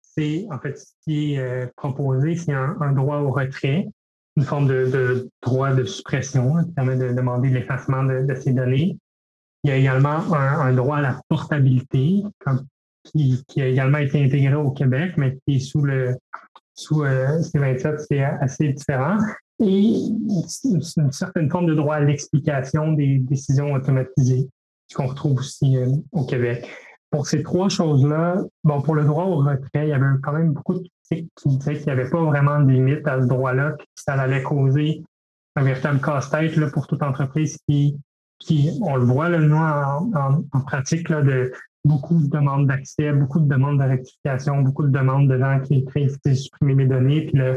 c'est 0.02 0.46
en 0.52 0.60
fait 0.60 0.78
ce 0.78 0.92
qui 1.06 1.36
est 1.36 1.74
proposé, 1.78 2.36
c'est 2.36 2.52
un, 2.52 2.92
droit 2.92 3.20
au 3.20 3.32
retrait 3.32 3.88
une 4.40 4.46
forme 4.46 4.68
de, 4.68 5.30
droit 5.44 5.74
de 5.74 5.84
suppression 5.84 6.56
hein, 6.56 6.64
qui 6.64 6.72
permet 6.72 6.96
de 6.96 7.14
demander 7.14 7.50
l'effacement 7.50 8.04
de, 8.04 8.34
ces 8.36 8.54
données. 8.54 8.98
Il 9.64 9.70
y 9.70 9.74
a 9.74 9.76
également 9.76 10.34
un, 10.34 10.74
droit 10.74 10.98
à 10.98 11.02
la 11.02 11.22
portabilité 11.28 12.24
qui, 13.04 13.44
a 13.58 13.68
également 13.68 13.98
été 13.98 14.24
intégré 14.24 14.56
au 14.56 14.72
Québec, 14.72 15.16
mais 15.18 15.38
qui 15.46 15.58
est 15.58 15.60
sous 15.60 15.82
le 15.82 16.16
sous 16.74 17.04
euh, 17.04 17.42
C27, 17.42 18.06
c'est 18.08 18.24
assez 18.24 18.70
différent. 18.70 19.18
Et 19.60 19.98
une 20.64 21.12
certaine 21.12 21.50
forme 21.50 21.66
de 21.66 21.76
droit 21.76 21.96
à 21.96 22.00
l'explication 22.00 22.94
des 22.94 23.20
décisions 23.20 23.74
automatisées 23.74 24.48
qu'on 24.96 25.08
retrouve 25.08 25.40
aussi 25.40 25.76
euh, 25.76 25.90
au 26.14 26.26
Québec. 26.26 26.70
Pour 27.12 27.28
ces 27.28 27.44
trois 27.44 27.68
choses-là, 27.68 28.42
bon, 28.64 28.82
pour 28.82 28.96
le 28.96 29.04
droit 29.04 29.26
au 29.26 29.40
retrait, 29.40 29.88
il 29.88 29.90
y 29.90 29.94
avait 29.94 30.06
quand 30.24 30.32
même 30.32 30.54
beaucoup 30.54 30.76
de 30.76 30.88
qui 31.10 31.28
disait 31.46 31.76
qu'il 31.76 31.86
n'y 31.86 31.92
avait 31.92 32.10
pas 32.10 32.24
vraiment 32.24 32.60
de 32.62 32.72
limite 32.72 33.08
à 33.08 33.22
ce 33.22 33.28
droit-là, 33.28 33.72
que 33.72 33.84
ça 33.96 34.14
allait 34.14 34.44
causer 34.44 35.04
un 35.56 35.64
véritable 35.64 36.00
casse-tête 36.00 36.72
pour 36.72 36.88
toute 36.88 37.04
entreprise 37.04 37.58
qui, 37.68 37.98
qui, 38.40 38.72
on 38.82 38.96
le 38.96 39.04
voit 39.04 39.30
nous, 39.30 39.56
en, 39.56 40.62
pratique, 40.66 41.10
de 41.10 41.52
beaucoup 41.84 42.20
de 42.20 42.28
demandes 42.28 42.68
d'accès, 42.68 43.12
beaucoup 43.12 43.40
de 43.40 43.48
demandes 43.48 43.80
de 43.80 43.84
rectification, 43.84 44.62
beaucoup 44.62 44.84
de 44.84 44.92
demandes 44.92 45.28
de 45.28 45.38
gens 45.38 45.60
qui 45.62 45.80
écrivent 45.80 46.18
supprimer 46.34 46.76
mes 46.76 46.86
données, 46.86 47.26
puis 47.26 47.38
là, 47.38 47.56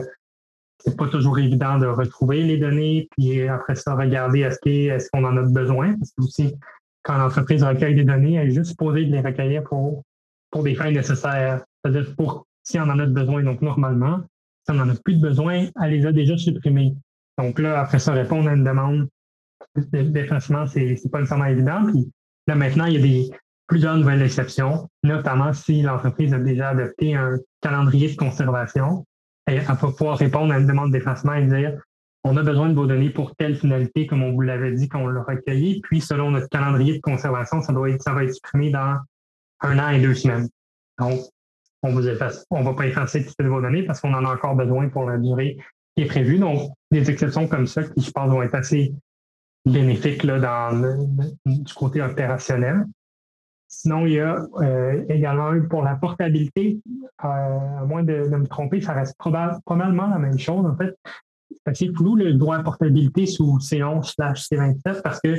c'est 0.78 0.96
pas 0.96 1.08
toujours 1.08 1.38
évident 1.38 1.78
de 1.78 1.86
retrouver 1.86 2.42
les 2.42 2.58
données, 2.58 3.08
puis 3.12 3.46
après 3.48 3.76
ça, 3.76 3.94
regarder 3.94 4.40
est-ce 4.40 5.08
qu'on 5.12 5.24
en 5.24 5.36
a 5.36 5.42
besoin, 5.42 5.94
parce 5.96 6.10
que 6.12 6.22
aussi, 6.22 6.54
quand 7.02 7.18
l'entreprise 7.18 7.62
recueille 7.62 7.94
des 7.94 8.04
données, 8.04 8.34
elle 8.34 8.48
est 8.48 8.54
juste 8.54 8.70
supposée 8.70 9.04
de 9.04 9.12
les 9.12 9.20
recueillir 9.20 9.62
pour, 9.64 10.02
pour 10.50 10.62
des 10.62 10.74
fins 10.74 10.90
nécessaires, 10.90 11.64
c'est-à-dire 11.82 12.14
pour 12.16 12.46
si 12.62 12.78
on 12.78 12.84
en 12.84 12.98
a 12.98 13.06
besoin. 13.06 13.42
Donc, 13.42 13.62
normalement, 13.62 14.20
si 14.64 14.70
on 14.70 14.74
n'en 14.74 14.88
a 14.88 14.94
plus 14.94 15.16
de 15.16 15.20
besoin, 15.20 15.66
elle 15.82 15.90
les 15.90 16.06
a 16.06 16.12
déjà 16.12 16.36
supprimés. 16.36 16.94
Donc 17.38 17.58
là, 17.58 17.80
après 17.80 17.98
ça, 17.98 18.12
répondre 18.12 18.48
à 18.48 18.54
une 18.54 18.64
demande 18.64 19.08
d'effacement, 19.76 20.66
c'est, 20.66 20.96
pas 21.10 21.18
nécessairement 21.18 21.46
évident. 21.46 21.86
Puis 21.86 22.10
là, 22.46 22.54
maintenant, 22.54 22.86
il 22.86 22.94
y 22.94 22.96
a 22.98 23.00
des, 23.00 23.30
plusieurs 23.66 23.96
nouvelles 23.96 24.22
exceptions, 24.22 24.88
notamment 25.02 25.52
si 25.52 25.82
l'entreprise 25.82 26.34
a 26.34 26.38
déjà 26.38 26.70
adopté 26.70 27.14
un 27.14 27.38
calendrier 27.60 28.10
de 28.10 28.16
conservation. 28.16 29.04
Elle 29.46 29.60
va 29.60 29.74
pouvoir 29.74 30.18
répondre 30.18 30.52
à 30.52 30.58
une 30.58 30.66
demande 30.66 30.92
d'effacement 30.92 31.34
et 31.34 31.46
dire 31.46 31.78
on 32.24 32.36
a 32.36 32.42
besoin 32.42 32.68
de 32.68 32.74
vos 32.74 32.86
données 32.86 33.10
pour 33.10 33.34
telle 33.34 33.56
finalité, 33.56 34.06
comme 34.06 34.22
on 34.22 34.32
vous 34.32 34.42
l'avait 34.42 34.72
dit 34.72 34.88
qu'on 34.88 35.08
l'a 35.08 35.22
recueilli. 35.22 35.80
Puis, 35.80 36.00
selon 36.00 36.30
notre 36.30 36.48
calendrier 36.48 36.94
de 36.94 37.00
conservation, 37.00 37.60
ça, 37.60 37.72
doit 37.72 37.90
être, 37.90 38.02
ça 38.02 38.12
va 38.12 38.24
être 38.24 38.34
supprimé 38.34 38.70
dans 38.70 38.98
un 39.60 39.78
an 39.78 39.90
et 39.90 40.00
deux 40.00 40.14
semaines. 40.14 40.48
Donc, 41.00 41.20
on 41.82 41.96
on 42.50 42.62
va 42.62 42.74
pas 42.74 42.86
effacer 42.86 43.24
toutes 43.24 43.46
vos 43.46 43.60
données 43.60 43.82
parce 43.82 44.00
qu'on 44.00 44.14
en 44.14 44.24
a 44.24 44.34
encore 44.34 44.54
besoin 44.54 44.88
pour 44.88 45.08
la 45.08 45.18
durée 45.18 45.56
qui 45.96 46.04
est 46.04 46.06
prévue. 46.06 46.38
Donc, 46.38 46.70
des 46.90 47.10
exceptions 47.10 47.48
comme 47.48 47.66
ça 47.66 47.82
qui, 47.82 48.02
je 48.02 48.10
pense, 48.10 48.30
vont 48.30 48.42
être 48.42 48.54
assez 48.54 48.94
bénéfiques 49.64 50.24
là, 50.24 50.38
dans 50.38 50.96
du 51.46 51.74
côté 51.74 52.02
opérationnel. 52.02 52.84
Sinon, 53.68 54.06
il 54.06 54.12
y 54.12 54.20
a 54.20 54.46
euh, 54.60 55.02
également 55.08 55.50
pour 55.68 55.82
la 55.82 55.96
portabilité, 55.96 56.78
euh, 57.24 57.26
à 57.26 57.84
moins 57.86 58.02
de, 58.02 58.28
me 58.28 58.46
tromper, 58.46 58.82
ça 58.82 58.92
reste 58.92 59.16
probablement 59.16 60.08
la 60.08 60.18
même 60.18 60.38
chose. 60.38 60.66
En 60.66 60.76
fait, 60.76 60.94
c'est 61.48 61.70
assez 61.70 61.92
flou 61.94 62.16
le 62.16 62.34
droit 62.34 62.56
à 62.56 62.62
portabilité 62.62 63.24
sous 63.24 63.58
C11 63.58 64.14
C27 64.14 65.00
parce 65.02 65.20
que 65.20 65.36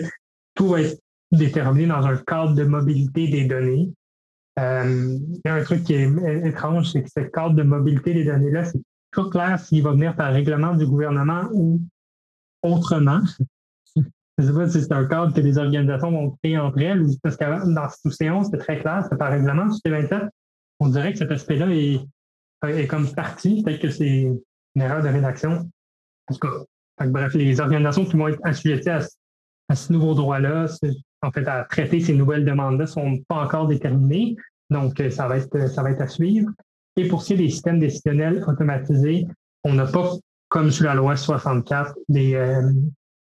tout 0.55 0.69
va 0.69 0.81
être 0.81 0.99
déterminé 1.31 1.85
dans 1.85 2.05
un 2.07 2.17
cadre 2.17 2.55
de 2.55 2.63
mobilité 2.63 3.27
des 3.27 3.45
données. 3.45 3.91
Euh, 4.59 5.17
il 5.19 5.41
y 5.43 5.49
a 5.49 5.55
un 5.55 5.63
truc 5.63 5.83
qui 5.83 5.93
est 5.93 6.09
étrange, 6.45 6.91
c'est 6.91 7.03
que 7.03 7.09
ce 7.09 7.21
cadre 7.21 7.55
de 7.55 7.63
mobilité 7.63 8.13
des 8.13 8.23
données-là, 8.23 8.65
c'est 8.65 8.81
pas 9.11 9.29
clair 9.29 9.59
s'il 9.59 9.83
va 9.83 9.91
venir 9.91 10.15
par 10.15 10.31
règlement 10.31 10.75
du 10.75 10.85
gouvernement 10.85 11.49
ou 11.53 11.81
autrement. 12.61 13.21
Je 13.95 14.43
ne 14.43 14.47
sais 14.47 14.53
pas 14.53 14.69
si 14.69 14.81
c'est 14.81 14.91
un 14.91 15.05
cadre 15.05 15.33
que 15.33 15.41
les 15.41 15.59
organisations 15.59 16.11
vont 16.11 16.37
créer 16.41 16.57
entre 16.57 16.79
elles 16.79 17.05
parce 17.21 17.37
que 17.37 17.43
dans 17.43 17.87
C11, 17.87 18.49
c'est 18.49 18.57
très 18.57 18.79
clair, 18.79 19.05
c'est 19.07 19.17
par 19.17 19.31
règlement. 19.31 19.69
Sous 19.69 19.79
C27, 19.85 20.27
on 20.79 20.89
dirait 20.89 21.13
que 21.13 21.19
cet 21.19 21.31
aspect-là 21.31 21.67
est, 21.69 21.99
est 22.67 22.87
comme 22.87 23.07
parti. 23.13 23.61
Peut-être 23.63 23.79
que 23.79 23.89
c'est 23.89 24.23
une 24.75 24.81
erreur 24.81 25.03
de 25.03 25.09
rédaction. 25.09 25.69
En 26.27 26.33
tout 26.33 26.39
cas, 26.39 27.05
bref, 27.05 27.33
les 27.35 27.59
organisations 27.59 28.05
qui 28.05 28.17
vont 28.17 28.27
être 28.27 28.39
assujetties 28.43 28.89
à, 28.89 29.75
ce 29.75 29.93
nouveau 29.93 30.15
droit-là, 30.15 30.67
en 31.23 31.31
fait, 31.31 31.47
à 31.47 31.63
traiter 31.63 31.99
ces 31.99 32.13
nouvelles 32.13 32.45
demandes-là, 32.45 32.83
ne 32.83 32.89
sont 32.89 33.17
pas 33.27 33.43
encore 33.43 33.67
déterminées. 33.67 34.35
Donc, 34.69 34.99
euh, 34.99 35.09
ça 35.09 35.27
va 35.27 35.37
être, 35.37 35.69
ça 35.69 35.81
va 35.81 35.91
être 35.91 36.01
à 36.01 36.07
suivre. 36.07 36.49
Et 36.95 37.07
pour 37.07 37.21
ce 37.21 37.27
qui 37.27 37.33
est 37.33 37.37
des 37.37 37.49
systèmes 37.49 37.79
décisionnels 37.79 38.43
automatisés, 38.47 39.25
on 39.63 39.73
n'a 39.73 39.87
pas, 39.87 40.11
comme 40.49 40.69
sous 40.69 40.83
la 40.83 40.93
loi 40.93 41.15
64, 41.15 41.95
des, 42.09 42.35
euh, 42.35 42.71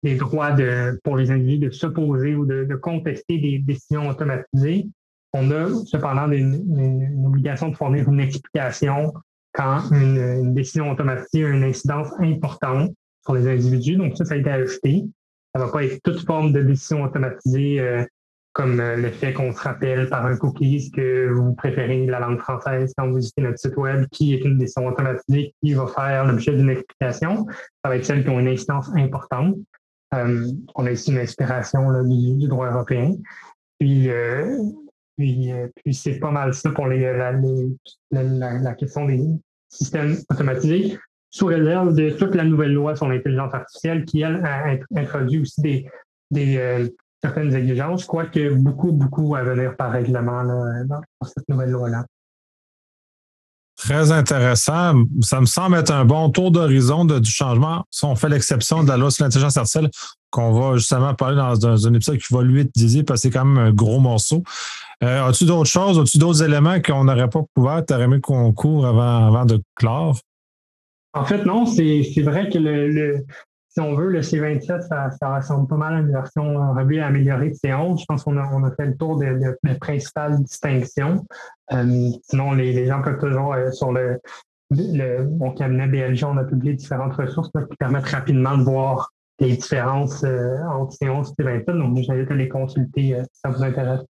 des 0.04 0.15
droits 0.15 0.51
de, 0.51 0.99
pour 1.04 1.17
les 1.17 1.32
individus 1.32 1.67
de 1.67 1.71
s'opposer 1.71 2.36
ou 2.36 2.45
de, 2.45 2.75
contester 2.75 3.38
des 3.38 3.60
décisions 3.60 4.10
automatisées. 4.10 4.88
On 5.34 5.51
a 5.51 5.69
cependant 5.86 6.30
une, 6.32 7.25
obligation 7.25 7.69
de 7.69 7.75
fournir 7.75 8.10
une 8.10 8.19
explication 8.19 9.13
quand 9.54 9.91
une, 9.91 10.54
décision 10.54 10.91
automatisée 10.91 11.45
a 11.45 11.49
une 11.49 11.63
incidence 11.63 12.08
importante 12.19 12.91
sur 13.23 13.36
les 13.36 13.47
individus. 13.47 13.97
Donc 13.97 14.17
ça, 14.17 14.25
ça 14.25 14.34
a 14.34 14.38
été 14.38 14.49
ajouté. 14.49 15.06
Ça 15.53 15.59
ne 15.59 15.65
va 15.65 15.71
pas 15.71 15.83
être 15.83 16.01
toute 16.03 16.25
forme 16.25 16.53
de 16.53 16.61
décision 16.61 17.03
automatisée 17.03 17.79
euh, 17.79 18.05
comme 18.53 18.79
euh, 18.79 18.95
le 18.95 19.11
fait 19.11 19.33
qu'on 19.33 19.51
se 19.51 19.59
rappelle 19.59 20.09
par 20.09 20.25
un 20.25 20.37
cookie 20.37 20.91
que 20.91 21.29
vous 21.29 21.53
préférez 21.55 22.05
la 22.05 22.19
langue 22.19 22.39
française 22.39 22.93
quand 22.97 23.07
vous 23.07 23.15
visitez 23.15 23.41
notre 23.41 23.59
site 23.59 23.75
web, 23.75 24.05
qui 24.11 24.33
est 24.33 24.39
une 24.39 24.57
décision 24.57 24.87
automatisée 24.87 25.53
qui 25.61 25.73
va 25.73 25.87
faire 25.87 26.25
l'objet 26.25 26.53
d'une 26.53 26.69
explication. 26.69 27.47
Ça 27.83 27.89
va 27.89 27.97
être 27.97 28.05
celle 28.05 28.23
qui 28.23 28.29
ont 28.29 28.39
une 28.39 28.47
incidence 28.47 28.89
importante. 28.95 29.55
Euh, 30.13 30.47
on 30.75 30.85
a 30.85 30.91
ici 30.91 31.11
une 31.11 31.19
inspiration 31.19 32.03
du, 32.03 32.47
droit 32.47 32.69
européen. 32.69 33.15
Puis, 33.79 34.09
puis, 35.17 35.51
puis 35.83 35.93
c'est 35.93 36.19
pas 36.19 36.31
mal 36.31 36.53
ça 36.53 36.69
pour 36.69 36.87
les, 36.87 36.99
la, 36.99 37.33
la, 38.11 38.59
la, 38.59 38.73
question 38.75 39.05
des 39.05 39.25
systèmes 39.69 40.17
automatisés 40.29 40.97
sous 41.31 41.45
réserve 41.45 41.95
de 41.95 42.09
toute 42.11 42.35
la 42.35 42.43
nouvelle 42.43 42.73
loi 42.73 42.95
sur 42.95 43.07
l'intelligence 43.07 43.53
artificielle 43.53 44.05
qui, 44.05 44.21
elle, 44.21 44.43
a 44.43 44.75
introduit 44.95 45.41
aussi 45.41 45.85
des, 46.29 46.57
euh, 46.57 46.87
certaines 47.23 47.55
exigences, 47.55 48.05
quoique 48.05 48.53
beaucoup, 48.53 48.91
beaucoup 48.91 49.35
à 49.35 49.43
venir 49.43 49.75
par 49.77 49.91
règlement 49.91 50.43
là, 50.43 50.83
dans, 50.85 51.01
cette 51.25 51.47
nouvelle 51.47 51.71
loi-là. 51.71 52.05
Très 53.77 54.11
intéressant. 54.11 54.93
Ça 55.21 55.39
me 55.39 55.45
semble 55.45 55.77
être 55.77 55.91
un 55.91 56.05
bon 56.05 56.29
tour 56.29 56.51
d'horizon 56.51 57.05
du 57.05 57.31
changement. 57.31 57.83
Si 57.89 58.05
on 58.05 58.15
fait 58.15 58.29
l'exception 58.29 58.83
de 58.83 58.89
la 58.89 58.97
loi 58.97 59.09
sur 59.09 59.23
l'intelligence 59.23 59.57
artificielle, 59.57 59.89
qu'on 60.29 60.51
va 60.51 60.77
justement 60.77 61.15
parler 61.15 61.37
dans 61.37 61.87
un, 61.87 61.93
épisode 61.93 62.17
qui 62.17 62.33
va 62.33 62.43
lui 62.43 62.61
être 62.61 62.71
disé 62.75 63.03
parce 63.03 63.21
que 63.21 63.29
c'est 63.29 63.33
quand 63.33 63.45
même 63.45 63.57
un 63.57 63.71
gros 63.71 63.99
morceau. 63.99 64.43
Euh, 65.03 65.25
as-tu 65.25 65.45
d'autres 65.45 65.69
choses, 65.69 65.97
as-tu 65.99 66.19
d'autres 66.19 66.43
éléments 66.43 66.79
qu'on 66.81 67.05
n'aurait 67.05 67.29
pas 67.29 67.41
couvert? 67.55 67.83
Tu 67.85 67.93
aurais 67.93 68.03
aimé 68.03 68.19
qu'on 68.21 68.53
couvre 68.53 68.85
avant, 68.85 69.27
avant 69.27 69.45
de 69.45 69.61
clore? 69.75 70.19
En 71.13 71.26
fait, 71.26 71.43
non, 71.45 71.65
c'est 71.65 72.21
vrai 72.21 72.50
que 72.50 72.58
le, 72.58 73.26
si 73.67 73.80
on 73.80 73.95
veut, 73.95 74.10
le 74.10 74.21
C27, 74.21 74.88
ça, 74.88 75.36
ressemble 75.36 75.67
pas 75.67 75.78
mal 75.78 75.93
à 75.93 76.00
une 76.00 76.12
version 76.12 76.74
revue 76.74 76.97
et 76.97 77.02
améliorée 77.02 77.50
de 77.50 77.56
C11. 77.56 78.02
Je 78.02 78.06
pense 78.06 78.24
qu'on 78.24 78.38
a, 78.38 78.50
on 78.54 78.63
a 78.63 78.71
fait 78.71 78.86
le 78.86 78.97
tour 78.97 79.17
des 79.17 79.30
de, 79.30 79.74
principales 79.80 80.41
distinctions. 80.43 81.26
Euh, 81.71 82.10
sinon, 82.24 82.52
les, 82.52 82.86
gens 82.86 83.02
peuvent 83.02 83.19
toujours, 83.19 83.54
euh, 83.54 83.71
sur 83.71 83.93
le, 83.93 84.19
mon 84.69 85.52
cabinet 85.52 85.88
BLG, 85.88 86.24
on 86.26 86.38
a 86.38 86.43
publié 86.43 86.74
différentes 86.74 87.13
ressources 87.13 87.50
qui 87.52 87.78
permettent 87.78 88.08
rapidement 88.08 88.58
de 88.58 88.63
voir 88.63 89.12
les 89.39 89.56
différences 89.56 90.24
euh, 90.24 90.58
entre 90.69 90.95
C11 90.97 91.34
et 91.39 91.43
C27. 91.43 91.78
Donc, 91.78 91.97
je 91.97 92.04
vous 92.04 92.12
invite 92.12 92.32
à 92.32 92.36
les 92.36 92.50
consulter 92.50 93.21
si 93.34 93.39
ça 93.41 93.50
vous 93.50 93.63
intéresse. 93.63 94.02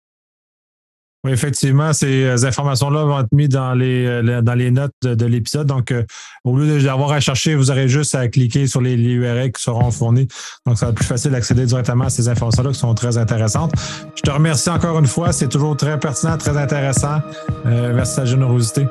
Oui, 1.23 1.33
effectivement, 1.33 1.93
ces 1.93 2.25
euh, 2.25 2.47
informations-là 2.47 3.05
vont 3.05 3.21
être 3.21 3.33
mises 3.33 3.51
dans 3.51 3.75
les, 3.75 4.07
euh, 4.07 4.41
dans 4.41 4.55
les 4.55 4.71
notes 4.71 4.95
de, 5.03 5.27
l'épisode. 5.27 5.67
Donc, 5.67 5.93
euh, 5.93 6.03
au 6.45 6.57
lieu 6.57 6.81
d'avoir 6.83 7.13
à 7.13 7.21
chercher, 7.21 7.55
vous 7.55 7.71
aurez 7.71 7.89
juste 7.89 8.15
à 8.15 8.27
cliquer 8.29 8.67
sur 8.67 8.81
les, 8.81 8.95
URL 8.95 9.53
qui 9.53 9.63
seront 9.63 9.91
fournis. 9.91 10.29
Donc, 10.67 10.79
ça 10.79 10.87
va 10.87 10.91
être 10.93 10.97
plus 10.97 11.05
facile 11.05 11.33
d'accéder 11.33 11.67
directement 11.67 12.05
à 12.05 12.11
ces 12.11 12.29
informations-là 12.29 12.71
qui 12.71 12.79
sont 12.79 12.95
très 12.95 13.19
intéressantes. 13.19 13.73
Je 14.15 14.23
te 14.23 14.31
remercie 14.31 14.71
encore 14.71 14.99
une 14.99 15.07
fois. 15.07 15.33
C'est 15.33 15.49
toujours 15.49 15.77
très 15.77 15.99
pertinent, 15.99 16.39
très 16.39 16.57
intéressant. 16.57 17.21
merci 17.65 18.13
de 18.13 18.21
ta 18.21 18.25
générosité. 18.25 18.87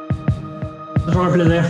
Toujours 1.08 1.26
un 1.26 1.32
plaisir. 1.32 1.64